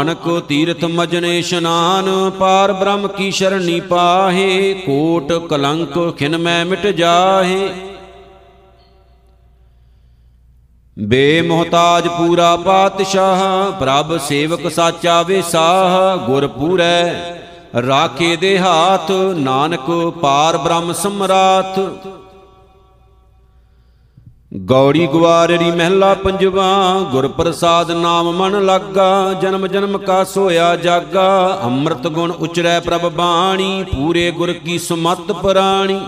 [0.00, 7.68] ਅਨਕ ਤੀਰਥ ਮਜਨੇ ਇਸ਼ਨਾਨ, ਪਾਰ ਬ੍ਰਹਮ ਕੀ ਸ਼ਰਣੀ ਪਾਹੇ, ਕੋਟ ਕਲੰਕ ਖਿਨ ਮੈਂ ਮਿਟ ਜਾਹੇ।
[10.98, 17.14] ਬੇਮੁਹਤਾਜ ਪੂਰਾ ਪਾਤਸ਼ਾਹ, ਪ੍ਰਭ ਸੇਵਕ ਸਾਚਾ ਵਿਸਾਹ, ਗੁਰ ਪੂਰੈ,
[17.86, 19.90] ਰਾਖੇ ਦੇ ਹਾਥ, ਨਾਨਕ
[20.22, 21.78] ਪਾਰ ਬ੍ਰਹਮ ਸਮਰਾਥ।
[24.56, 32.08] ਗੌੜੀ ਗਵਾਰੜੀ ਮਹਿਲਾ ਪੰਜਵਾ ਗੁਰ ਪ੍ਰਸਾਦ ਨਾਮ ਮਨ ਲਾਗਾ, ਜਨਮ ਜਨਮ ਕਾ ਸੋਇਆ ਜਾਗਾ, ਅੰਮ੍ਰਿਤ
[32.08, 36.00] ਗੁਣ ਉਚਰੈ ਪ੍ਰਭ ਬਾਣੀ, ਪੂਰੇ ਗੁਰ ਕੀ ਸੁਮਤ ਪ੍ਰਾਣੀ।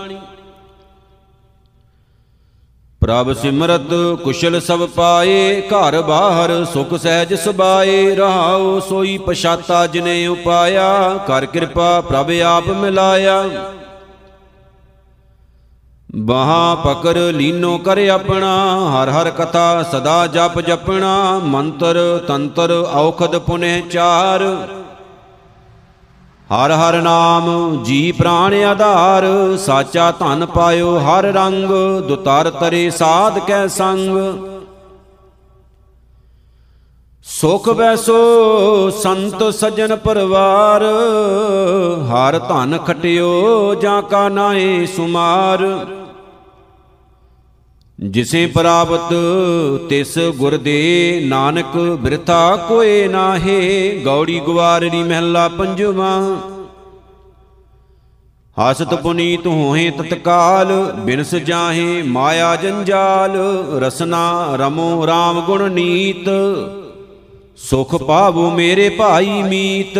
[3.03, 11.19] ਪ੍ਰਭ ਸਿਮਰਤ ਕੁਸ਼ਲ ਸਭ ਪਾਏ, ਘਰ ਬਾਹਰ ਸੁਖ ਸਹਿਜ ਸੁਬਾਏ ਰਹਾਉ ਸੋਈ ਪਛਾਤਾ ਜਿਨੇ ਉਪਾਇਆ,
[11.27, 13.43] ਕਰ ਕਿਰਪਾ ਪ੍ਰਭ ਆਪ ਮਿਲਾਇਆ।
[16.15, 18.53] ਬਾਹਾਂ ਪਕਰ ਲੀਨੋ ਕਰ ਆਪਣਾ,
[18.89, 24.43] ਹਰ ਹਰ ਕਥਾ ਸਦਾ ਜਪ ਜਪਣਾ, ਮੰਤਰ ਤੰਤਰ ਔਖਦ ਪੁਨੇ ਚਾਰ।
[26.53, 29.25] ਹਰ ਹਰ ਨਾਮ ਜੀ ਪ੍ਰਾਣ ਆਧਾਰ,
[29.57, 31.69] ਸਾਚਾ ਧਨ ਪਾਇਓ ਹਰ ਰੰਗ,
[32.07, 34.17] ਦੁਤਰ ਤਰੇ ਸਾਧ ਕੈ ਸੰਗ।
[37.25, 40.83] ਸੁਖ ਵੈਸੋ ਸੰਤ ਸਜਣ ਪਰਵਾਰ,
[42.09, 45.65] ਹਰ ਧਨ ਖਟਿਓ ਜਾਂ ਕਾ ਨਾਏ ਸੁਮਾਰ।
[48.03, 49.13] ਜਿਸੇ ਪ੍ਰਾਪਤ
[49.89, 56.09] ਤਿਸ ਗੁਰ ਦੇ ਨਾਨਕ ਬਿਰਥਾ ਕੋਏ ਨਾਹੇ, ਗੌੜੀ ਗਵਾਰੜੀ ਮਹਿਲਾ ਪੰਜਵਾ।
[58.57, 60.73] ਹਸਤ ਪੁਨੀਤ ਹੋਏ ਤਤਕਾਲ,
[61.05, 63.37] ਬਿਨਸ ਜਾਹੇ ਮਾਇਆ ਜੰਜਾਲ,
[63.81, 66.29] ਰਸਨਾ ਰਮੋ RAM ਗੁਣ ਨੀਤ,
[67.57, 69.97] ਸੁਖ ਪਾਵੋ ਮੇਰੇ ਭਾਈ ਮੀਤ।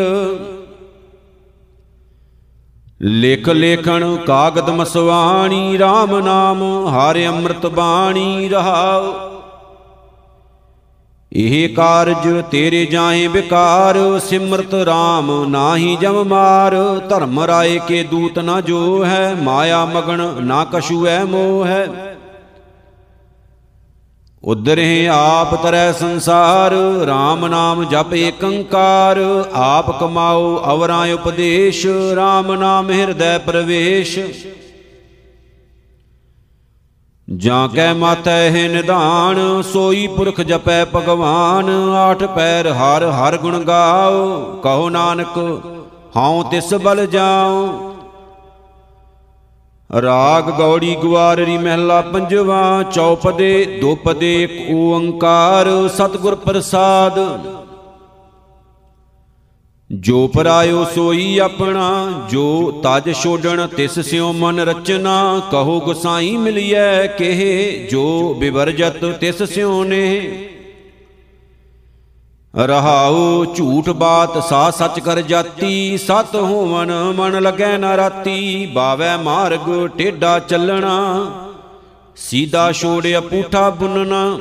[3.03, 9.13] ਲਿਖ ਲੇਖਣ ਕਾਗਦ ਮਸਵਾਣੀ RAM ਨਾਮ, ਹਰਿ ਅੰਮ੍ਰਿਤ ਬਾਣੀ ਰਹਾਉ।
[11.33, 18.61] ਇਹ ਕਾਰਜ ਤੇਰੇ ਜਾਏ ਵਿਕਾਰ, ਸਿਮਰਤ RAM ਨਾਹੀ ਜਮ ਮਾਰ। ਧਰਮ ਰਾਏ ਕੇ ਦੂਤ ਨਾ
[18.61, 22.12] ਜੋ ਹੈ ਮਾਇਆ ਮਗਨ ਨਾ ਕਛੂ ਐ ਮੋਹ। ਹੈ
[24.43, 26.73] ਉਦਰੇ ਆਪ ਤਰੈ ਸੰਸਾਰ
[27.07, 29.19] RAM ਨਾਮ ਜਪ ਏਕੰਕਾਰ,
[29.53, 34.19] ਆਪ ਕਮਾਓ ਅਵਰਾਂ ਉਪਦੇਸ਼ RAM ਨਾਮ ਹਿਰਦੈ ਪ੍ਰਵੇਸ਼।
[37.29, 44.39] ਜਾਂ ਕੈ ਮਾਤੈ ਹੈ ਨਿਧਾਨ, ਸੋਈ ਪੁਰਖ ਜਪੈ ਭਗਵਾਨ, ਆਠ ਪੈਰ ਹਰ ਹਰ ਗੁਣ ਗਾਓ,
[44.63, 45.37] ਕਹੋ ਨਾਨਕ,
[46.17, 47.92] ਹਉ ਤਿਸ ਬਲ ਜਾਉ।
[50.01, 57.19] ਰਾਗ ਗੌੜੀ ਗਵਾਰਰੀ ਮਹਿਲਾ ਪੰਜਵਾ, ਚੌਪਦੇ, ਦੋਪਦੇ ਇੱਕ ਓੰਕਾਰ, ਸਤਿਗੁਰ ਪ੍ਰਸਾਦ।
[59.91, 67.87] ਜੋ ਪਰਾਇਓ ਸੋਈ ਆਪਣਾ, ਜੋ ਤਜ ਛੋਡਣ, ਤਿਸ ਸਿਉ ਮਨ ਰਚਨਾ, ਕਹੋ ਗੁਸਾਈ ਮਿਲਿਐ ਕਿਹ,
[67.89, 70.29] ਜੋ ਬਿਵਰਜਤ ਤਿਸ ਸਿਉ ਨੇ।
[72.53, 79.87] ਰਹਾਉ ਝੂਠ ਬਾਤ ਸਾ ਸੱਚ ਕਰ ਜਾਤੀ, ਸਤ ਹੋਵਨ ਮਨ ਲਗੈ ਨਾ ਰਾਤੀ, ਬਾਵੈ ਮਾਰਗ
[79.97, 80.97] ਟੇਡਾ ਚੱਲਣਾ,
[82.15, 84.37] ਸੀਦਾ ਛੋੜਿਆ ਪੂਠਾ ਬੁੰਨਣਾ।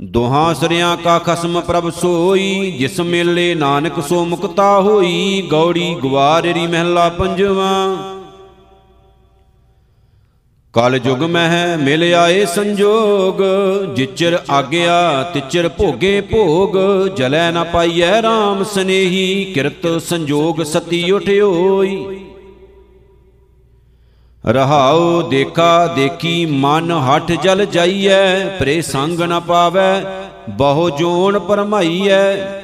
[0.00, 7.08] ਦੋਹਾਂ ਸਰਿਆਂ ਕਾ ਖਸਮ ਪ੍ਰਭ ਸੋਈ, ਜਿਸ ਮੇਲੇ ਨਾਨਕ ਸੋ ਮੁਕਤਾ ਹੋਈ, ਗੌੜੀ ਗਵਾਰਰੀ ਮਹਿਲਾ
[7.08, 7.72] ਪੰਜਵਾ।
[10.74, 13.40] ਕਲ ਜੁਗ ਮਹਿ ਮਿਲ ਆਏ ਸੰਜੋਗ,
[13.94, 16.76] ਜਿਚਰ ਆਗਿਆ ਤਿਚਰ ਭੋਗੇ ਭੋਗ,
[17.16, 21.98] ਜਲੈ ਨ ਪਾਈਐ RAM ਸਨੇਹੀ, ਕਿਰਤ ਸੰਜੋਗ ਸਤੀ ਉਠਿਓਈ।
[24.44, 30.02] ਰਹਾਉ ਦੇਖਾ ਦੇਖੀ ਮਨ ਹਠ ਜਲ ਜਾਈਐ ਪ੍ਰੇ ਸੰਗ ਨ ਪਾਵੈ,
[30.50, 32.61] ਬਹੁ ਜੋਨ ਪਰਮਾਈਐ।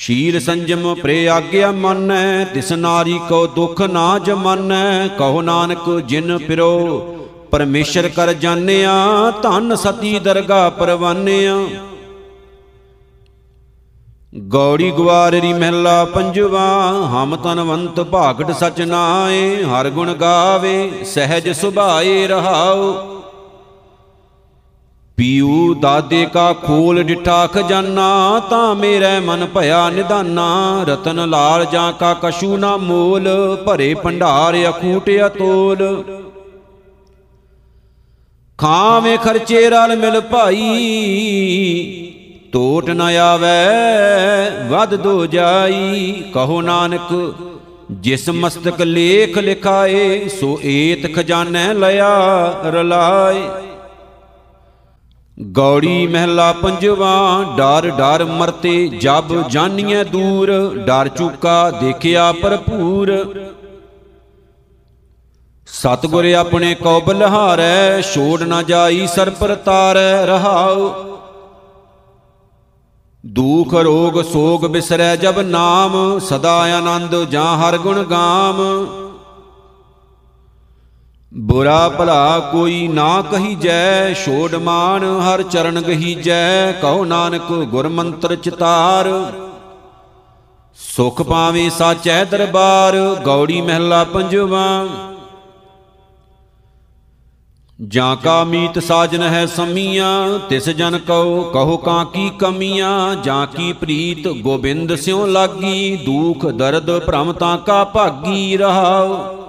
[0.00, 6.98] ਸ਼ੀਲ ਸੰਜਮ ਪ੍ਰੇ ਆਗਿਆ ਮੰਨੈ, ਤਿਸ ਨਾਰੀ ਕੋ ਦੁਖ ਨਾ ਜਮਨੈ, ਕਹੋ ਨਾਨਕ ਜਿਨ ਪਿਰੋ
[7.50, 8.94] ਪਰਮੇਸ਼ਰ ਕਰ ਜਾਣਿਆ,
[9.42, 11.56] ਧਨ ਸਤੀ ਦਰਗਾ ਪਰਵਾਨਿਆ।
[14.48, 16.66] ਗੌੜੀ ਗਵਾਰਰੀ ਮਹਿਲਾ ਪੰਜਵਾ,
[17.12, 23.19] ਹਮ ਤਨਵੰਤ ਭਾਗਟ ਸਚ ਨਾਏ, ਹਰ ਗੁਣ ਗਾਵੇ, ਸਹਿਜ ਸੁਭਾਏ ਰਹਾਉ।
[25.20, 30.46] ਪੀਉ ਦਾਦੇ ਕਾ ਖੋਲ ਡਿਠਾ ਖਜ਼ਾਨਾ ਤਾਂ ਮੇਰੇ ਮਨ ਭਇਆ ਨਿਦਾਨਾ।
[30.88, 33.28] ਰਤਨ ਲਾਲ ਜਾਂ ਕਾ ਕਛੂ ਨਾ ਮੋਲ,
[33.66, 36.04] ਭਰੇ ਭੰਡਾਰ ਅਖੂਟ ਅਤੋਲ।
[38.58, 40.66] ਖਾਵੇਂ ਖਰਚੇ ਰਲ ਮਿਲ ਭਾਈ
[42.52, 43.48] ਟੋਟ ਨ ਆਵੇ
[44.70, 47.34] ਵਦ ਦੋ ਜਾਈ। ਕਹੋ ਨਾਨਕ,
[47.90, 52.14] ਜਿਸ ਮਸਤਕ ਲੇਖ ਲਿਖਾਏ, ਸੋ ਏਤ ਖਜ਼ਾਨੇ ਲਿਆ
[52.66, 53.69] ਰਲਾਏ।
[55.42, 60.50] ਗੌੜੀ ਮਹਿਲਾ ਪੰਜਵਾ, ਡਰ ਡਰ ਮਰਤੇ, ਜਬ ਜਾਨੀਐ ਦੂਰ,
[60.86, 63.34] ਡਰ ਚੁਕਾ ਦੇਖਿਆ ਭਰਪੂਰ।
[65.66, 70.92] ਸਤਗੁਰ ਆਪਣੇ ਕੋ ਬਲਹਾਰੈ ਛੋੜ ਨਾ ਜਾਈ ਸਰ ਪਰ ਤਾਰੈ ਰਹਾਉ।
[73.26, 78.56] ਦੁਖ ਰੋਗ ਸੋਗ ਬਿਸਰੈ ਜਬ ਨਾਮ, ਸਦਾ ਆਨੰਦ ਜਾਂ ਹਰ ਗੁਣ ਗਾਮ।
[81.32, 87.88] ਬੁਰਾ ਭਲਾ ਕੋਈ ਨਾ ਕਹੀ ਜੈ ਛੋੜ ਮਾਨ ਹਰ ਚਰਨ ਗਹੀ ਜੈ ਕਹੋ ਨਾਨਕ ਗੁਰ
[87.88, 89.08] ਮੰਤਰ ਚਿਤਾਰ।
[90.76, 94.86] ਸੁਖ ਪਾਵੇ ਸਾਚੈ ਦਰਬਾਰ, ਗੌੜੀ ਮਹਿਲਾ ਪੰਜਵਾ।
[97.78, 103.72] ਜਾਂ ਕਾ ਮੀਤ ਸਾਜਨ ਹੈ ਸਮੀਆਂ, ਤਿਸ ਜਨ ਕਉ, ਕਹੋ ਕਾਂ ਕੀ ਕਮੀਆਂ, ਜਾਂ ਕੀ
[103.72, 109.39] ਪ੍ਰੀਤ ਗੋਬਿੰਦ ਸਿਉ ਲਾਗੀ, ਦੁਖ ਦਰਦ ਭ੍ਰਮ ਤਾਂ ਕਾ ਭਾਗੀ ਰਹਾਉ।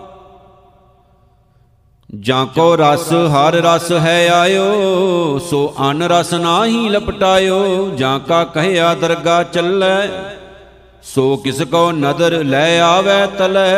[2.19, 8.93] ਜਾਂ ਕੋ ਰਸ, ਹਰ ਰਸ ਹੈ ਆਇਓ, ਸੋ ਅਨ ਰਸ ਨਾਹੀ ਲਪਟਾਇਓ, ਜਾਂ ਕਾ ਕਹਿਆ
[8.95, 10.07] ਦਰਗਾ ਚੱਲੈ,
[11.03, 13.77] ਸੋ ਕਿਸ ਕੋ ਨਦਰ ਲੈ ਆਵੇ ਤਲੈ।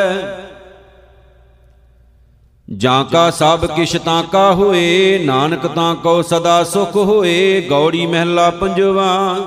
[2.69, 8.49] ਜਾਂ ਕਾ ਸਭ ਕਿਛ ਤਾਂ ਕਾ ਹੋਏ, ਨਾਨਕ ਤਾਂ ਕੋ ਸਦਾ ਸੁਖ ਹੋਏ, ਗੌੜੀ ਮਹਿਲਾ
[8.49, 9.37] ਪੰਜਵਾ।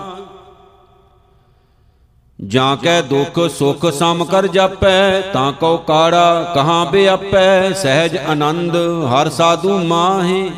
[2.41, 9.29] ਜਾਂ ਕੈ ਦੁਖ ਸੁਖ ਸਮ ਕਰ ਜਾਪੈ ਤਾਂ ਕਉ ਕਾੜਾ ਕਹਾਂ ਬਿਆਪੈ ਸਹਿਜ ਆਨੰਦ ਹਰ
[9.29, 10.51] ਸਾਧੂ ਮਾਹੇ।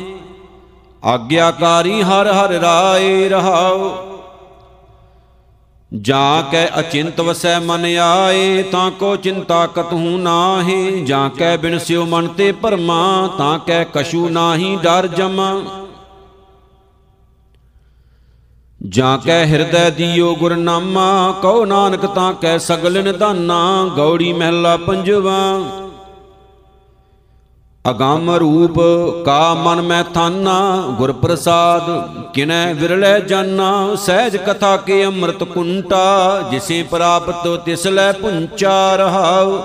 [1.05, 3.91] ਆਗਿਆਕਾਰੀ ਹਰ ਹਰ ਰਾਏ ਰਹਾਉ।
[6.01, 12.05] ਜਾਂ ਕੈ ਅਚਿੰਤ ਵਸੈ ਮਨ ਆਏ ਤਾਂ ਕੋ ਚਿੰਤਾ ਕਤਹੂ ਨਾਹੀ। ਜਾਂ ਕੈ ਬਿਨ ਸਿਉ
[12.05, 15.61] ਮਨ ਤੇ ਭਰਮਾ ਤਾਂ ਕੈ ਕਛੂ ਨਾਹੀ ਡਰ ਜਮਾ।
[18.81, 25.39] ਜਾਂ ਕੈ ਹਿਰਦੈ ਦੀਓ ਗੁਰਨਾਮਾ ਕਉ ਨਾਨਕ ਤਾਂ ਕੈ ਸਗਲ ਨਿਧਾਨਾ ਗੌੜੀ ਮਹਿਲਾ ਪੰਜਵਾ।
[27.85, 28.79] ਅਗੰਮ ਰੂਪ
[29.25, 30.59] ਕਾ ਮਨ ਮੈਂ ਥਾਨਾ
[30.97, 31.89] ਗੁਰ ਪ੍ਰਸਾਦ
[32.33, 39.61] ਕਿਨੈ ਵਿਰਲੇ ਜਾਨਾ। ਸਹਿਜ ਕਥਾ ਕੇ ਅੰਮ੍ਰਿਤ ਕੁੰਟਾ ਜਿਸੇ ਪ੍ਰਾਪਤ ਤਿਸ ਲੈ ਪੁੰਚਾ ਰਹਾਉ।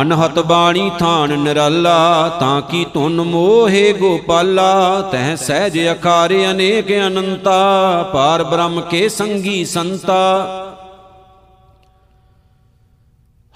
[0.00, 5.00] ਅਨਹਤ ਬਾਣੀ ਥਾਨ ਨਿਰਾਲਾ, ਤਾਂ ਕੀ ਧੁਨ ਮੋਹੇ ਗੋਪਾਲਾ?
[5.00, 10.46] ਤਹ ਸਹਿਜ ਅਖਾਰੇ ਅਨੇਕ ਅਨੰਤਾ, ਪਾਰ ਬ੍ਰਹਮ ਕੇ ਸੰਗੀ ਸੰਤਾ।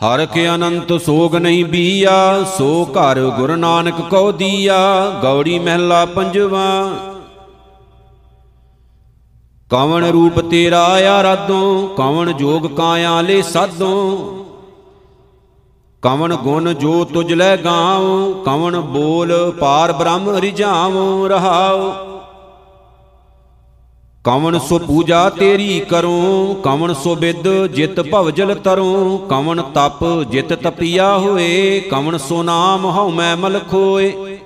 [0.01, 6.90] ਹਰ ਕੇ ਅਨੰਤ ਸੋਗ ਨਹੀਂ ਬੀਆ, ਸੋ ਘਰ ਗੁਰੂ ਨਾਨਕ ਕੋ ਦੀਆ, ਗੌੜੀ ਮਹਿਲਾ ਪੰਜਵਾ।
[9.70, 10.85] ਕਵਣ ਰੂਪ ਤੇਰਾ
[11.18, 14.33] ਆਰਾਧੋ, ਕਵਣ ਜੋਗ ਕਾਇਆ ਲੈ ਸਾਧੋ।
[16.07, 21.90] ਕਵਣ ਗੁਣ ਜੋ ਤੁਜ ਲੈ ਗਾਉ, ਕਵਣ ਬੋਲ ਪਾਰ ਬ੍ਰਹਮ ਰਿਝਾਉ, ਰਹਾਉ।
[24.25, 31.19] ਕਵਣ ਸੋ ਪੂਜਾ ਤੇਰੀ ਕਰੂੰ, ਕਵਣ ਸੋ ਬਿਦ ਜਿਤ ਭਵਜਲ ਤਰੂੰ, ਕਵਣ ਤਪ ਜਿਤ ਤਪਿਆ
[31.19, 34.38] ਹੋਏ, ਕਵਣ ਸੋ ਨਾਮ ਹਉ ਮੈਂ ਮਲ ਖੋਏ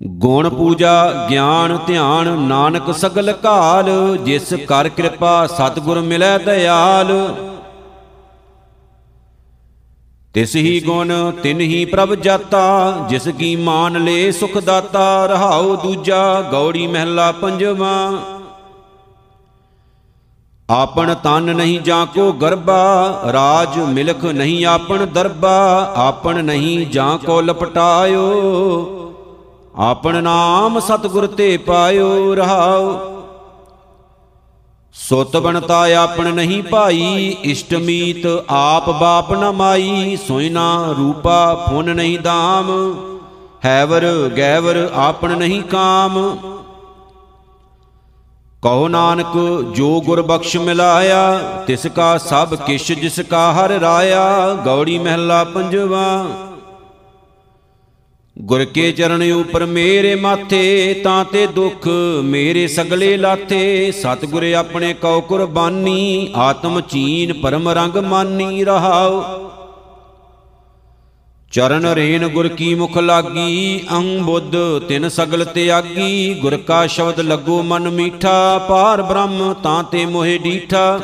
[0.00, 7.34] ਗੁਣ ਪੂਜਾ, ਗਿਆਨ ਧਿਆਨ, ਨਾਨਕ ਸਗਲ ਕਾਲ, ਜਿਸ ਕਰ ਕਿਰਪਾ ਸਤਿਗੁਰ ਮਿਲੈ ਦਇਆਲ।
[10.34, 11.12] ਤਿਸ ਹੀ ਗੁਣ
[11.42, 18.12] ਤਿਨ ਹੀ ਪ੍ਰਭ ਜਾਤਾ ਜਿਸ ਕੀ ਮਾਨ ਲੇ ਸੁਖ ਦਾਤਾ ਰਹਾਉ ਦੂਜਾ ਗੌੜੀ ਮਹਿਲਾ ਪੰਜਵਾ।
[20.70, 22.82] ਆਪਣ ਤਨ ਨਹੀਂ ਜਾਂ ਕੋ ਗਰਬਾ
[23.32, 28.26] ਰਾਜ ਮਿਲਖ ਨਹੀਂ ਆਪਣ ਦਰਬਾ ਆਪਣ ਨਹੀਂ ਜਾਂ ਕੋ ਲਪਟਾਇਓ।
[29.76, 33.19] ਆਪਣ ਨਾਮ ਸਤਿਗੁਰ ਤੇ ਪਾਇਓ ਰਹਾਉ।
[35.08, 42.18] ਸੁਤ ਬਣਤਾ ਆਪਣ ਨਹੀਂ ਭਾਈ, ਇਸ਼ਟ ਮੀਤ ਆਪ ਬਾਪ ਨ ਮਾਈ, ਸੋਇਨਾ ਰੂਪਾ ਫੁਨ ਨਹੀਂ
[42.18, 42.70] ਦਾਮ
[43.64, 44.04] ਹੈਵਰ
[44.36, 46.18] ਗੈਵਰ ਆਪਣ ਨਹੀਂ ਕਾਮ।
[48.62, 49.36] ਕਹੋ ਨਾਨਕ,
[49.74, 56.24] ਜੋ ਗੁਰ ਬਖਸ਼ ਮਿਲਾਇਆ, ਤਿਸ ਕਾ ਸਭ ਕਿਛ ਜਿਸ ਕਾ ਹਰ ਰਾਇਆ, ਗੌੜੀ ਮਹਿਲਾ ਪੰਜਵਾ।
[58.40, 61.88] ਗੁਰ ਕੇ ਚਰਨ ਉਪਰ ਮੇਰੇ ਮਾਥੇ, ਤਾਂ ਤੇ ਦੁੱਖ
[62.24, 69.24] ਮੇਰੇ ਸਗਲੇ ਲਾਥੇ। ਸਤਿਗੁਰ ਆਪਣੇ ਕਉ ਕੁਰਬਾਨੀ, ਆਤਮ ਚੀਨ ਪਰਮ ਰੰਗ ਮਾਨੀ ਰਹਾਉ।
[71.52, 74.56] ਚਰਨ ਰੇਨ ਗੁਰ ਕੀ ਮੁਖ ਲਾਗੀ ਅੰ ਬੁੱਧ
[74.88, 81.00] ਤਿਨ ਸਗਲ ਤਿਆਗੀ। ਗੁਰ ਕਾ ਸ਼ਬਦ ਲੱਗੋ ਮਨ ਮੀਠਾ, ਪਾਰ ਬ੍ਰਹਮ ਤਾਂ ਤੇ ਮੋਹਿ ਡੀਠਾ।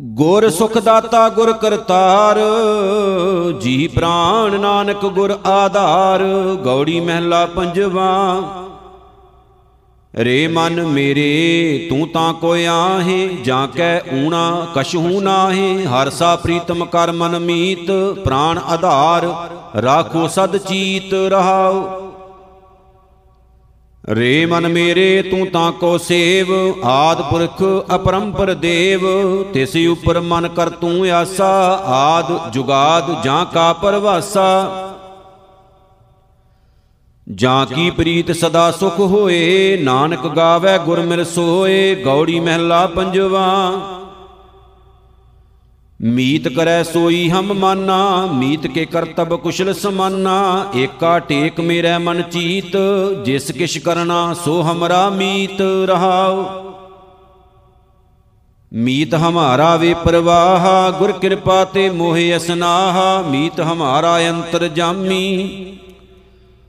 [0.00, 2.38] ਗੁਰ ਸੁਖ ਦਾਤਾ, ਗੁਰ ਕਰਤਾਰ,
[3.60, 6.22] ਜੀ ਪ੍ਰਾਨ ਨਾਨਕ ਗੁਰ ਆਧਾਰ,
[6.64, 8.42] ਗੌੜੀ ਮਹਿਲਾ ਪੰਜਵਾ।
[10.18, 16.84] ਰੇ ਮਨ ਮੇਰੇ, ਤੂੰ ਤਾਂ ਕੋਈ ਆਹੇ, ਜਾਂ ਕੈ ਊਣਾ, ਕਛੂ ਨਾਹੀ। ਹਰ ਸਾ ਪ੍ਰੀਤਮ
[16.84, 17.90] ਕਰ ਮਨ ਮੀਤ
[18.24, 19.26] ਪ੍ਰਾਨ ਆਧਾਰ,
[19.82, 22.11] ਰਾਖੋ ਸਦ ਚੀਤ ਰਹਾਉ।
[24.10, 27.62] ਰੇ ਮਨ ਮੇਰੇ, ਤੂੰ ਤਾਂ ਕੋ ਸੇਵ, ਆਦ ਪੁਰਖ
[27.94, 29.00] ਅਪਰੰਪਰ ਦੇਵ।
[29.42, 34.88] ਤਿਸ ਉਪਰ ਮਨ ਕਰ ਤੂੰ ਆਸਾ, ਆਦ ਜੁਗਾਦ ਜਾਂ ਕਾ ਪਰਵਾਸਾ।
[37.32, 43.72] ਜਾਂ ਕੀ ਪ੍ਰੀਤ ਸਦਾ ਸੁਖ ਹੋਏ, ਨਾਨਕ ਗਾਵੇ ਗੁਰ ਮਿਲ ਸੋਏ, ਗੌੜੀ ਮਹਿਲਾ ਪੰਜਵਾ।
[46.04, 52.76] ਮੀਤ ਕਰੈ ਸੋਈ ਹਮ ਮਾਨਾ, ਮੀਤ ਕੇ ਕਰਤਬ ਕੁਸ਼ਲ ਸਮਾਨਾ। ਏਕਾ ਟੇਕ ਮੇਰੇ ਮਨ ਚੀਤ,
[53.24, 56.44] ਜਿਸ ਕਿਛ ਕਰਨਾ ਸੋ ਹਮਰਾ ਮੀਤ ਰਹਾਉ।
[58.72, 65.48] ਮੀਤ ਹਮਾਰਾ ਵੇ ਪ੍ਰਵਾਹ, ਗੁਰ ਕਿਰਪਾ ਤੇ ਮੋਹਿ ਅਸਨਾਹ। ਮੀਤ ਹਮਾਰਾ ਅੰਤਰ ਜਾਮੀ।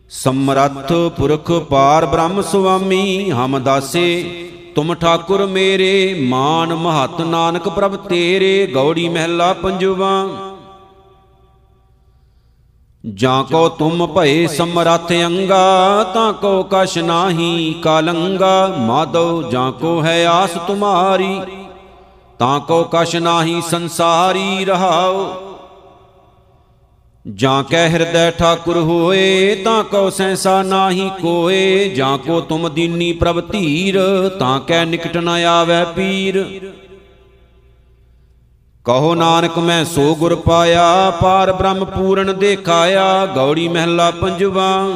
[0.10, 4.40] ਸਮਰੱਥ ਪੁਰਖ ਪਾਰ ਬ੍ਰਹਮ ਸੁਆਮੀ, ਹਮ ਦਾਸੇ
[4.76, 10.28] ਤੁਮ ਠਾਕੁਰ ਮੇਰੇ, ਮਾਨ ਮਹਤ ਨਾਨਕ ਪ੍ਰਭ ਤੇਰੇ, ਗੌੜੀ ਮਹਿਲਾ ਪੰਜਵਾ।
[13.04, 20.26] ਜਾਂ ਕੋ ਤੁਮ ਭਏ ਸਮਰੱਥ ਅੰਗਾ, ਤਾਂ ਕੋ ਕਛ ਨਾਹੀ ਕਾਲੰਗਾ। ਮਾਦੋ ਜਾਂ ਕੋ ਹੈ
[20.28, 21.42] ਆਸ ਤੁਮਾਰੀ,
[22.40, 25.26] ਤਾਂ ਕੋ ਕਛ ਨਾਹੀ ਸੰਸਾਰੀ ਰਹਾਓ
[27.28, 33.52] ਜਾਂ ਕੈ ਹਿਰਦੈ ਠਾਕੁਰ ਹੋਏ, ਤਾਂ ਕਉ ਸੈਸਾ ਨਾਹੀ ਕੋਏ। ਜਾਂ ਕੋ ਤੁਮ ਦੀਨੀ ਪ੍ਰਭ
[33.52, 34.00] ਧੀਰ,
[34.40, 36.46] ਤਾਂ ਕੈ ਨਿਕਟ ਨ ਆਵੈ ਪੀਰ।
[38.86, 44.88] ਕਹੋ ਨਾਨਕ, ਮੈਂ ਸੋ ਗੁਰ ਪਾਇਆ, ਪਾਰ ਬ੍ਰਹਮ ਪੂਰਨ ਦੇਖਾਇਆ, ਗੌੜੀ ਮਹਿਲਾ ਪੰਜਵਾ।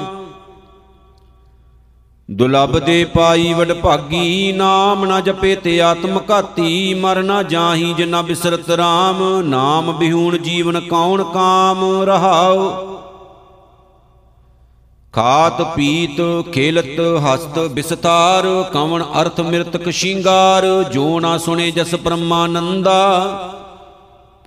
[2.31, 8.21] ਦੁਲਬ ਦੇ ਪਾਈ ਵਡ ਭਾਗੀ ਨਾਮ ਨਾ ਜਪੇ ਤੇ ਆਤਮ ਘਾਤੀ, ਮਰ ਨਾ ਜਾਹੀ ਜਿਨਾ
[8.21, 12.69] ਬਿਸਰਤ RAM ਨਾਮ ਬਿਹੂਣ ਜੀਵਨ ਕੌਣ ਕਾਮ ਰਹਾਉ?
[15.13, 22.97] ਖਾਤ ਪੀਤ ਖੇਲਤ ਹਸਤ ਬਿਸਤਾਰ, ਕਵਣ ਅਰਥ ਮਿਰਤਕ ਸ਼ਿੰਗਾਰ, ਜੋ ਨਾ ਸੁਣੇ ਜਸ ਪਰਮਾਨੰਦਾ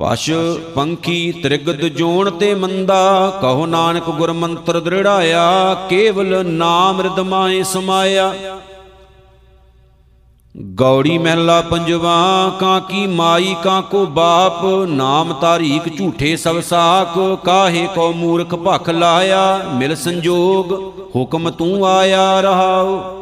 [0.01, 0.31] ਪਸ਼
[0.75, 8.33] ਪੰਖੀ ਤ੍ਰਿਗਦ ਜੋਣ ਤੇ ਮੰਦਾ, ਕਹੋ ਨਾਨਕ ਗੁਰ ਮੰਤਰ ਦ੍ਰਿੜਾਇਆ, ਕੇਵਲ ਨਾਮ ਰਿਦਮਾਏ ਸਮਾਇਆ।
[10.75, 17.89] ਗੌੜੀ ਮਹਿਲਾ ਪੰਜਵਾ, ਕਾਂ ਕੀ ਮਾਈ, ਕਾਂ ਕੋ ਬਾਪ, ਨਾਮ ਤਾਰੀਕ ਝੂਠੇ ਸਭ ਸਾਖ, ਕਾਹੇ
[17.95, 20.73] ਕੋ ਮੂਰਖ ਭਖ ਲਾਇਆ, ਮਿਲ ਸੰਜੋਗ,
[21.17, 23.20] ਹੁਕਮ ਤੂੰ ਆਇਆ ਰਹਾਓ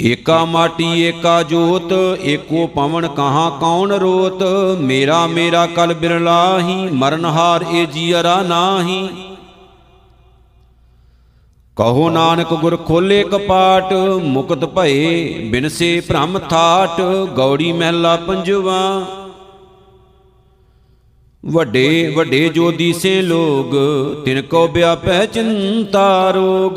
[0.00, 4.42] ਏਕਾ ਮਾਟੀ, ਏਕਾ ਜੋਤ, ਏਕੋ ਪਵਨ ਕਹਾ ਕੌਣ ਰੋਤ?
[4.80, 9.08] ਮੇਰਾ ਮੇਰਾ ਕਲ ਬਿਰਲਾਹੀ ਮਰਨਹਾਰ ਏ ਜੀਅਰਾ ਨਾਹੀ।
[11.76, 17.00] ਕਹੋ ਨਾਨਕ ਗੁਰ ਖੋਲੇ ਕਪਾਟ, ਮੁਕਤ ਭਏ ਬਿਨਸੇ ਭ੍ਰਮ ਥਾਟ,
[17.36, 19.00] ਗੌੜੀ ਮਹਿਲਾ ਪੰਜਵਾ।
[21.46, 23.72] ਵੱਡੇ ਵੱਡੇ ਜੋ ਦੀਸੇ ਲੋਗ,
[24.24, 26.74] ਤਿਨ ਕੋ ਵਿਆਪੈ ਚਿੰਤਾ ਰੋਗ,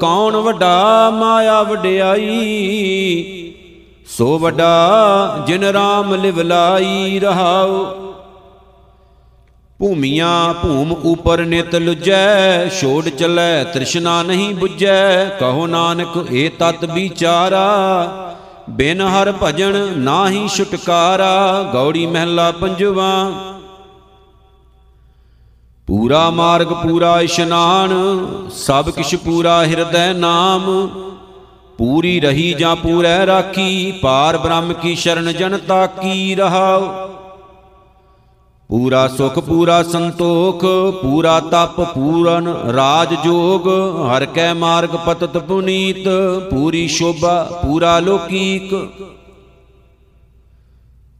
[0.00, 3.52] ਕੌਣ ਵੱਡਾ ਮਾਇਆ ਵਡਿਆਈ?
[4.06, 7.84] ਸੋ ਵੱਡਾ ਜਿਨ ਰਾਮ ਲਿਵ ਲਾਈ ਰਹਾਉ।
[9.78, 17.66] ਭੂਮੀਆਂ ਭੂਮ ਉਪਰ ਨਿਤ ਲੁਜੈ, ਛੋੜ ਚਲੈ ਤ੍ਰਿਸ਼ਨਾ ਨਹੀਂ 부ਜੈ ਕਹੋ ਨਾਨਕ ਏ ਤਤ ਵਿਚਾਰਾ।
[18.70, 23.30] ਬਿਨ ਹਰ ਭਜਨ ਨਾਹੀ ਛੁਟਕਾਰਾ, ਗੌੜੀ ਮਹਿਲਾ ਪੰਜਵਾ
[25.88, 27.90] ਪੂਰਾ ਮਾਰਗ, ਪੂਰਾ ਇਸ਼ਨਾਨ,
[28.50, 30.88] ਸਭ ਕਿਛ ਪੂਰਾ ਹਿਰਦੈ ਨਾਮ।
[31.78, 36.88] ਪੂਰੀ ਰਹੀ ਜਾਂ ਪੂਰੈ ਰਾਖੀ, ਪਾਰ ਬ੍ਰਹਮ ਕੀ ਸ਼ਰਨ ਜਨਤਾ ਕੀ ਰਹਾਉ।
[38.70, 40.64] ਪੂਰਾ ਸੁਖ, ਪੂਰਾ ਸੰਤੋਖ,
[41.02, 43.68] ਪੂਰਾ ਤਪ, ਪੂਰਨ ਰਾਜ ਜੋਗ,
[44.10, 46.08] ਹਰ ਕੈ ਮਾਰਗ ਪਤਤ ਪੁਨੀਤ,
[46.50, 48.74] ਪੂਰੀ ਸ਼ੋਭਾ, ਪੂਰਾ ਲੋਕੀਕ।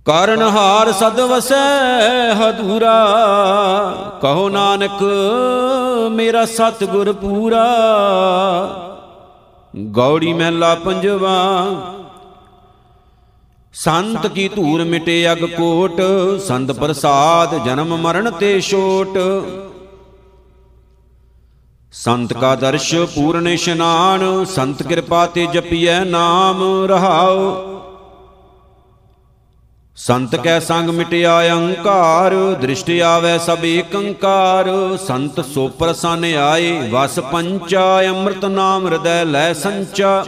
[0.07, 2.93] ਕਰਨ ਹਾਰ ਸਦ ਵਸੈ ਹਦੂਰਾ
[4.23, 5.03] ਕਹੋ ਨਾਨਕ,
[6.13, 7.65] ਮੇਰਾ ਸਤਗੁਰ ਪੂਰਾ।
[9.91, 11.35] ਗੌੜੀ ਮਹਿਲਾ ਪੰਜਵਾ।
[13.75, 16.01] ਸੰਤ ਕੀ ਧੂਰ ਮਿਟੇ ਅਗ ਕੋਟ,
[16.47, 19.19] ਸੰਤ ਪ੍ਰਸਾਦ ਜਨਮ ਮਰਨ ਤੇ ਛੋਟ।
[21.93, 27.76] ਸੰਤ ਕਾ ਦਰਸ਼ ਪੂਰਨ ਇਸ਼ਨਾਨ ਸੰਤ ਕਿਰਪਾ ਤੇ ਜਪੀਐ ਨਾਮ ਰਹਾਓ
[29.97, 34.69] ਸੰਤ ਕੈ ਸੰਗ ਮਿਟਿਆ ਅਹੰਕਾਰ, ਦ੍ਰਿਸ਼ਟ ਆਵੇ ਸਭ ਏਕੰਕਾਰ।
[35.07, 40.25] ਸੰਤ ਸੋ ਪ੍ਰਸੰਨ ਆਏ, ਵਸ ਪੰਚਾ, ਅੰਮ੍ਰਿਤ ਨਾਮ ਹਿਰਦੈ ਲੈ ਸੰਚਾ।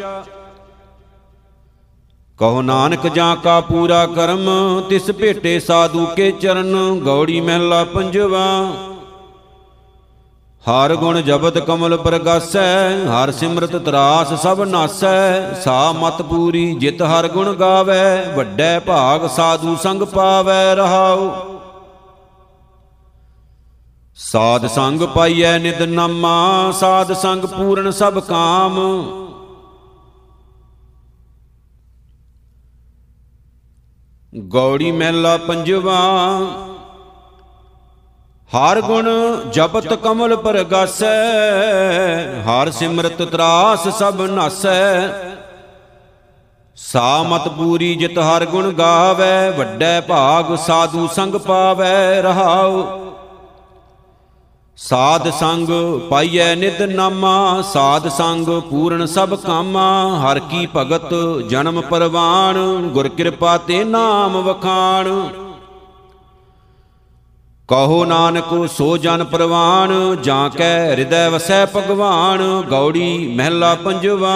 [2.39, 4.49] ਕਹੋ ਨਾਨਕ ਜਾਂ ਕਾ ਪੂਰਾ ਕਰਮ,
[4.89, 6.75] ਤਿਸ ਭੇਟੇ ਸਾਧੂ ਕੇ ਚਰਨ,
[7.05, 8.47] ਗੌੜੀ ਮਹਿਲਾ ਪੰਜਵਾ।
[10.69, 17.29] ਹਰ ਗੁਣ ਜਪਤ ਕਮਲ ਪ੍ਰਗਾਸੈ, ਹਰ ਸਿਮਰਤ ਤਰਾਸ ਸਭ ਨਾਸੈ। ਸਾ ਮਤ ਪੂਰੀ ਜਿਤ ਹਰ
[17.29, 21.31] ਗੁਣ ਗਾਵੇ, ਵੱਡੇ ਭਾਗ ਸਾਧੂ ਸੰਗ ਪਾਵੇ ਰਹਾਉ।
[24.17, 28.79] ਸਾਧ ਸੰਗ ਪਾਈਐ ਨਿਤ ਨਾਮਾ, ਸਾਧ ਸੰਗ ਪੂਰਨ ਸਭ ਕਾਮ।
[34.49, 36.01] ਗੌੜੀ ਮਹਿਲਾ ਪੰਜਵਾ
[38.51, 39.09] ਹਰ ਗੁਣ
[39.53, 41.17] ਜਪਤ ਕਮਲ ਪਰਗਾਸੈ,
[42.43, 45.09] ਹਰ ਸਿਮਰਤ ਤਰਾਸ ਸਭ ਨਾਸੈ।
[46.79, 52.83] ਸਾ ਮਤ ਪੂਰੀ ਜਿਤ ਹਰ ਗੁਣ ਗਾਵੇ, ਵੱਡੇ ਭਾਗ ਸਾਧੂ ਸੰਗ ਪਾਵੇ ਰਹਾਉ।
[54.79, 55.69] ਸਾਧ ਸੰਗ
[56.11, 59.91] ਪਾਈਐ ਨਿਤ ਨਾਮਾ, ਸਾਧ ਸੰਗ ਪੂਰਨ ਸਭ ਕਾਮਾ।
[60.23, 61.15] ਹਰ ਕੀ ਭਗਤ
[61.51, 65.09] ਜਨਮ ਪਰਵਾਨ ਗੁਰ ਕਿਰਪਾ ਤੇ ਨਾਮ ਵਖਾਣ।
[67.69, 74.35] ਕਹੋ ਨਾਨਕ, ਸੋ ਜਨ ਪਰਵਾਨ, ਜਾਂ ਕੈ ਹਿਰਦੈ ਵਸੈ ਭਗਵਾਨ, ਗੌੜੀ ਮਹਿਲਾ ਪੰਜਵਾ।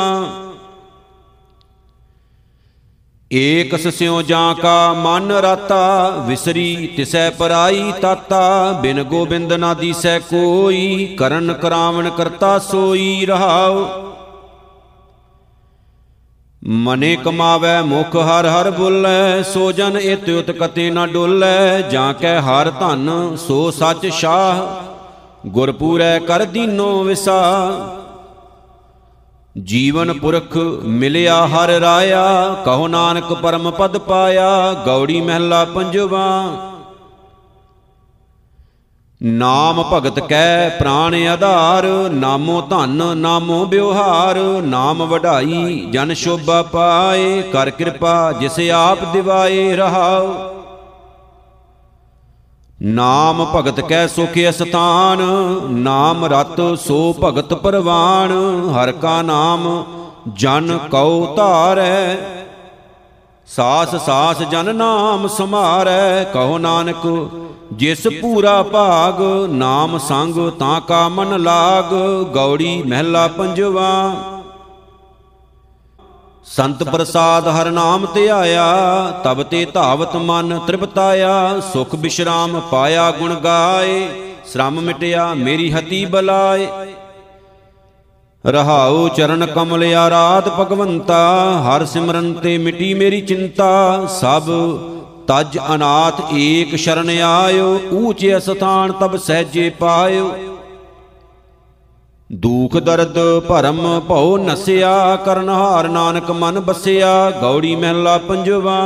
[3.33, 11.17] ਏਕ ਸਸਿਓ ਜਾਂ ਕਾ ਮਨ ਰਾਤਾ, ਵਿਸਰੀ ਤਿਸੈ ਪਰਾਈ ਤਾਤਾ, ਬਿਨ ਗੋਬਿੰਦ ਨਾ ਦੀਸੈ ਕੋਈ,
[11.19, 14.12] ਕਰਨ ਕਰਾਵਣ ਕਰਤਾ ਸੋਈ ਰਹਾਉ।
[16.63, 22.41] ਮਨੇ ਕਮਾਵੇ ਮੁਖ ਹਰ ਹਰ ਬੁੱਲੈ, ਸੋ ਜਨ ਇਤ ਉਤ ਕਤੇ ਨਾ ਡੋਲੈ, ਜਾਂ ਕੈ
[22.41, 24.63] ਹਰ ਧਨ, ਸੋ ਸੱਚ ਸ਼ਾਹ,
[25.47, 27.41] ਗੁਰਪੂਰੈ ਕਰ ਦੀਨੋ ਵਿਸਾ
[29.57, 32.23] ਜੀਵਨ ਪੁਰਖ ਮਿਲਿਆ ਹਰ ਰਾਇਆ,
[32.65, 36.29] ਕਹੋ ਨਾਨਕ ਪਰਮ ਪਦ ਪਾਇਆ, ਗੌੜੀ ਮਹਿਲਾ ਪੰਜਵਾ।
[39.23, 47.71] ਨਾਮ ਭਗਤ ਕੈ ਪ੍ਰਾਣ ਆਧਾਰ, ਨਾਮੋ ਧਨ, ਨਾਮੋ ਬਿਵਹਾਰ ਨਾਮ ਵਢਾਈ ਜਨ ਸ਼ੋਭਾ ਪਾਏ, ਕਰ
[47.71, 50.35] ਕਿਰਪਾ ਜਿਸ ਆਪ ਦਿਵਾਏ ਰਹਾਉ।
[52.83, 55.19] ਨਾਮ ਭਗਤ ਕੈ ਸੁਖ ਅਸਥਾਨ,
[55.71, 58.33] ਨਾਮ ਰਤ ਸੋ ਭਗਤ ਪਰਵਾਨ,
[58.71, 59.85] ਹਰ ਕਾ ਨਾਮ
[60.29, 62.17] ਜਨ ਕਉ ਧਾਰੈ।
[63.57, 67.03] ਸਾਸ ਸਾਸ ਜਨ ਨਾਮ ਸਮਾਰੈ ਕਹੋ ਨਾਨਕ
[67.73, 71.93] ਜਿਸ ਪੂਰਾ ਭਾਗ ਨਾਮ ਸੰਗ ਤਾਂ ਕਾ ਮਨ ਲਾਗ
[72.35, 73.91] ਗੌੜੀ ਮਹਿਲਾ ਪੰਜਵਾ।
[76.47, 78.67] ਸੰਤ ਪ੍ਰਸਾਦ ਹਰ ਨਾਮ ਧਿਆਇਆ
[79.25, 84.09] ਤਬ ਤੇ ਧਾਵਤ ਮਨ ਤ੍ਰਿਪਤਾਇਆ ਸੁਖ ਬਿਸ਼ਰਾਮ ਪਾਇਆ ਗੁਣ ਗਾਏ
[84.53, 86.67] ਸ਼ਰਮ ਮਿਟਿਆ ਮੇਰੀ ਹਤੀ ਬਲਾਏ।
[88.45, 91.19] ਰਹਾਉ ਚਰਨ ਕਮਲ ਆਰਾਧ ਭਗਵੰਤਾ,
[91.67, 94.51] ਹਰ ਸਿਮਰਨ ਤੇ ਮਿਟੀ ਮੇਰੀ ਚਿੰਤਾ। ਸਭ
[95.27, 100.31] ਤਜ ਅਨਾਥ ਏਕ ਸ਼ਰਨ ਆਇਓ, ਊਚੇ ਸਥਾਨ ਤਬ ਸਹਜੇ ਪਾਇਓ।
[102.31, 103.19] ਦੁਖ ਦਰਦ
[103.49, 108.79] ਭਰਮ ਭਉ ਨਸਿਆ, ਕਰਨ ਹਾਰ ਨਾਨਕ ਮਨ ਬਸਿਆ, ਗੌੜੀ ਮਹਿਲਾ ਪੰਜਵਾ।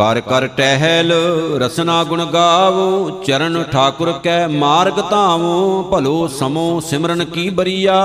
[0.00, 1.12] ਕਰ ਕਰ ਟਹਿਲ,
[1.60, 7.98] ਰਸਨਾ ਗੁਣ ਗਾਵੋ, ਚਰਨ ਠਾਕੁਰ ਕੈ ਮਾਰਗ ਧਾਵੋ, ਭਲੋ ਸਮੋ ਸਿਮਰਨ ਕੀ ਬਰੀਆ?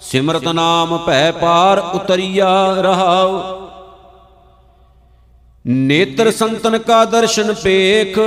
[0.00, 3.40] ਸਿਮਰਤ ਨਾਮ ਭੈ ਪਾਰ ਉਤਰੀਆ ਰਹਾਉ।
[5.66, 8.18] ਨੇਤਰ ਸੰਤਨ ਕਾ ਦਰਸ਼ਨ ਪੇਖ,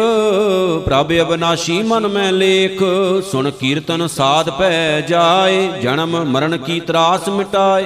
[0.86, 2.84] ਪ੍ਰਭ ਅਬਨਾਸ਼ੀ ਮਨ ਮੈਂ ਲੇਖ,
[3.32, 7.86] ਸੁਣ ਕੀਰਤਨ ਸਾਧ ਪੈ ਜਾਏ, ਜਨਮ ਮਰਨ ਕੀ ਤਰਾਸ ਮਿਟਾਏ।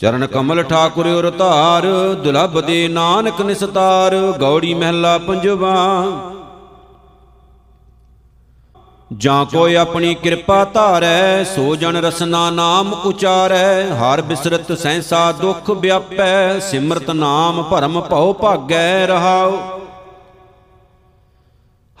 [0.00, 5.74] ਚਰਨ ਕਮਲ ਠਾਕੁਰ ਉਰ ਧਾਰ, ਦੁਲਭ ਦੇ ਨਾਨਕ ਨਿਸਤਾਰ, ਗੌੜੀ ਮਹਿਲਾ ਪੰਜਵਾ।
[9.12, 16.58] ਜਾਂ ਕੋਈ ਆਪਣੀ ਕਿਰਪਾ ਧਾਰੈ, ਸੋ ਜਨ ਰਸਨਾ ਨਾਮ ਉਚਾਰੈ, ਹਰ ਬਿਸਰਤ ਸੈਂਸਾ ਦੁਖ ਵਿਆਪੈ,
[16.58, 19.77] ਸਿਮਰਤ ਨਾਮ ਭਰਮ ਭਉ ਭਾਗੈ ਰਹਾਉ।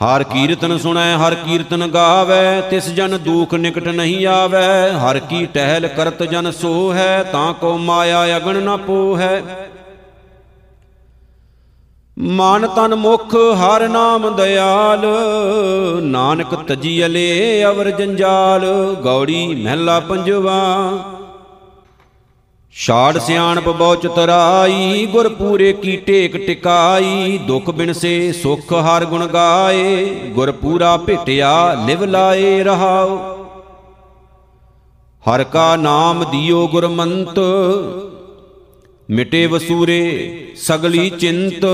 [0.00, 5.88] ਹਰ ਕੀਰਤਨ ਸੁਣੈ, ਹਰ ਕੀਰਤਨ ਗਾਵੇ, ਤਿਸ ਜਨ ਦੁਖ ਨਿਕਟ ਨਹੀਂ ਆਵੇ। ਹਰ ਕੀ ਟਹਿਲ
[5.88, 9.42] ਕਰਤ ਜਨ ਸੋ ਹੈ ਤਾਂ ਕੋ ਮਾਇਆ ਅਗਣ ਨਾ ਪੋਹੈ।
[12.18, 15.06] ਮਨ ਤਨ ਮੁਖ, ਹਰ ਨਾਮ ਦਿਆਲ
[16.02, 18.66] ਨਾਨਕ ਤਜੀਲੇ ਅਵਰ ਜੰਜਾਲ,
[19.04, 20.58] ਗੌੜੀ ਮਹਿਲਾ ਪੰਜਵਾ।
[22.78, 30.04] ਛਾੜ ਸਿਆਣਪ ਬਹੁ ਚਤਰਾਈ ਗੁਰ ਪੂਰੇ ਕੀ ਟੇਕ ਟਿਕਾਈ, ਦੁਖ ਬਿਨਸੇ ਸੁਖ ਹਰ ਗੁਣ ਗਾਏ
[30.34, 31.50] ਗੁਰ ਪੂਰਾ ਭੇਟਿਆ
[31.86, 33.16] ਲਿਵ ਲਾਏ ਰਹਾਉ।
[35.24, 37.38] ਹਰ ਕਾ ਨਾਮ ਦਿਓ ਗੁਰਮੰਤ,
[39.08, 40.02] ਮਿਟੇ ਵਸੂਰੇ
[40.56, 41.64] ਸਗਲੀ ਚਿੰਤ,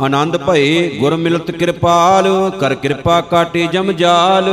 [0.00, 2.28] ਆਨੰਦ ਭਏ ਗੁਰ ਮਿਲਤ ਕਿਰਪਾਲ,
[2.60, 4.48] ਕਰ ਕਿਰਪਾ ਕਾਟੇ ਜਮ ਜਾਲ।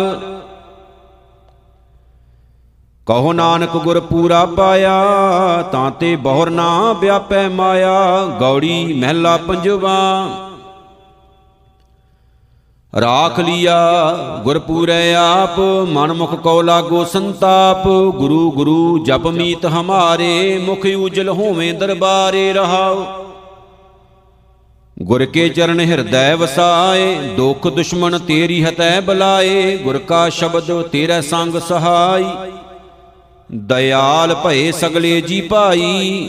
[3.07, 4.93] ਕਹੋ ਨਾਨਕ ਗੁਰ ਪੂਰਾ ਪਾਇਆ,
[5.71, 9.97] ਤਾਂ ਤੇ ਬਹੁਰ ਨਾ ਵਿਆਪੈ ਮਾਇਆ, ਗੌੜੀ ਮਹਿਲਾ ਪੰਜਵਾ।
[13.01, 13.77] ਰਾਖ ਲੀਆ,
[14.43, 21.29] ਗੁਰ ਪੂਰੈ ਆਪ ਮਨ ਮੁਖ ਕੋ ਲਾਗੋ ਸੰਤਾਪ, ਗੁਰੂ ਗੁਰੂ ਜਪ ਮੀਤ ਹਮਾਰੇ, ਮੁਖ ਉਜਲ
[21.29, 23.05] ਹੋਵੇਂ ਦਰਬਾਰੇ ਰਹਾਉ।
[25.01, 31.59] ਗੁਰ ਕੇ ਚਰਨ ਹਿਰਦੈ ਵਸਾਏ, ਦੁਖ ਦੁਸ਼ਮਨ ਤੇਰੀ ਹਤੈ ਬਲਾਏ, ਗੁਰ ਕਾ ਸ਼ਬਦ ਤੇਰਾ ਸੰਗ
[31.59, 32.25] ਸਹਾਈ।
[33.49, 36.27] ਦਇਆਲ ਭਏ ਸਗਲੇ ਜੀ ਭਾਈ।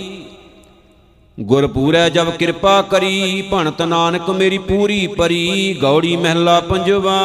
[1.38, 7.20] ਗੁਰਪੂਰੈ ਜਬ ਕਿਰਪਾ ਕਰੀ, ਭਣਤ ਨਾਨਕ ਮੇਰੀ ਪੂਰੀ ਪਰੀ, ਗੌੜੀ ਮਹਿਲਾ ਪੰਜਵਾ।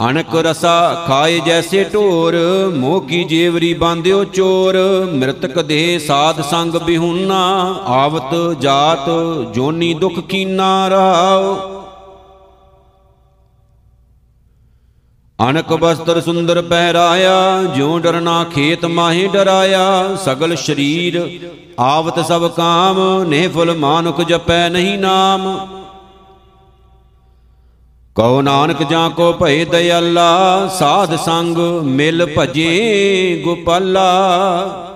[0.00, 2.36] ਅਨਕ ਰਸਾ ਖਾਏ ਜੈਸੇ ਢੋਰ
[2.74, 4.76] ਮੋਹ ਕੀ ਜੇਵਰੀ ਬਾਂਧਿਓ ਚੋਰ,
[5.12, 7.42] ਮ੍ਰਿਤਕ ਦੇਹ ਸਾਧ ਸੰਗ ਬਿਹੁਨਾ,
[7.86, 9.08] ਆਵਤ ਜਾਤ
[9.54, 11.81] ਜੋਨੀ ਦੁਖ ਕੀਨਾ ਰਾਉ
[15.48, 21.40] ਅਨਕ ਬਸਤਰ ਸੁੰਦਰ ਪਹਿਰਾਇਆ, ਜਿਉ ਡਰਨਾ ਖੇਤ ਮਾਹੀ ਡਰਾਇਆ। ਸਗਲ ਸ਼ਰੀਰ
[21.80, 25.68] ਆਵਤ ਸਭ ਕਾਮ ਨਿਹਫਲ ਮਾਨੁਖ ਜਪੈ ਨਹੀਂ ਨਾਮ।
[28.14, 34.91] ਕਉ ਨਾਨਕ ਜਾਂ ਕੋ ਭਏ ਦਇਆਲਾ, ਸਾਧ ਸੰਗ ਮਿਲ ਭਜੇ ਗੋਪਾਲਾ।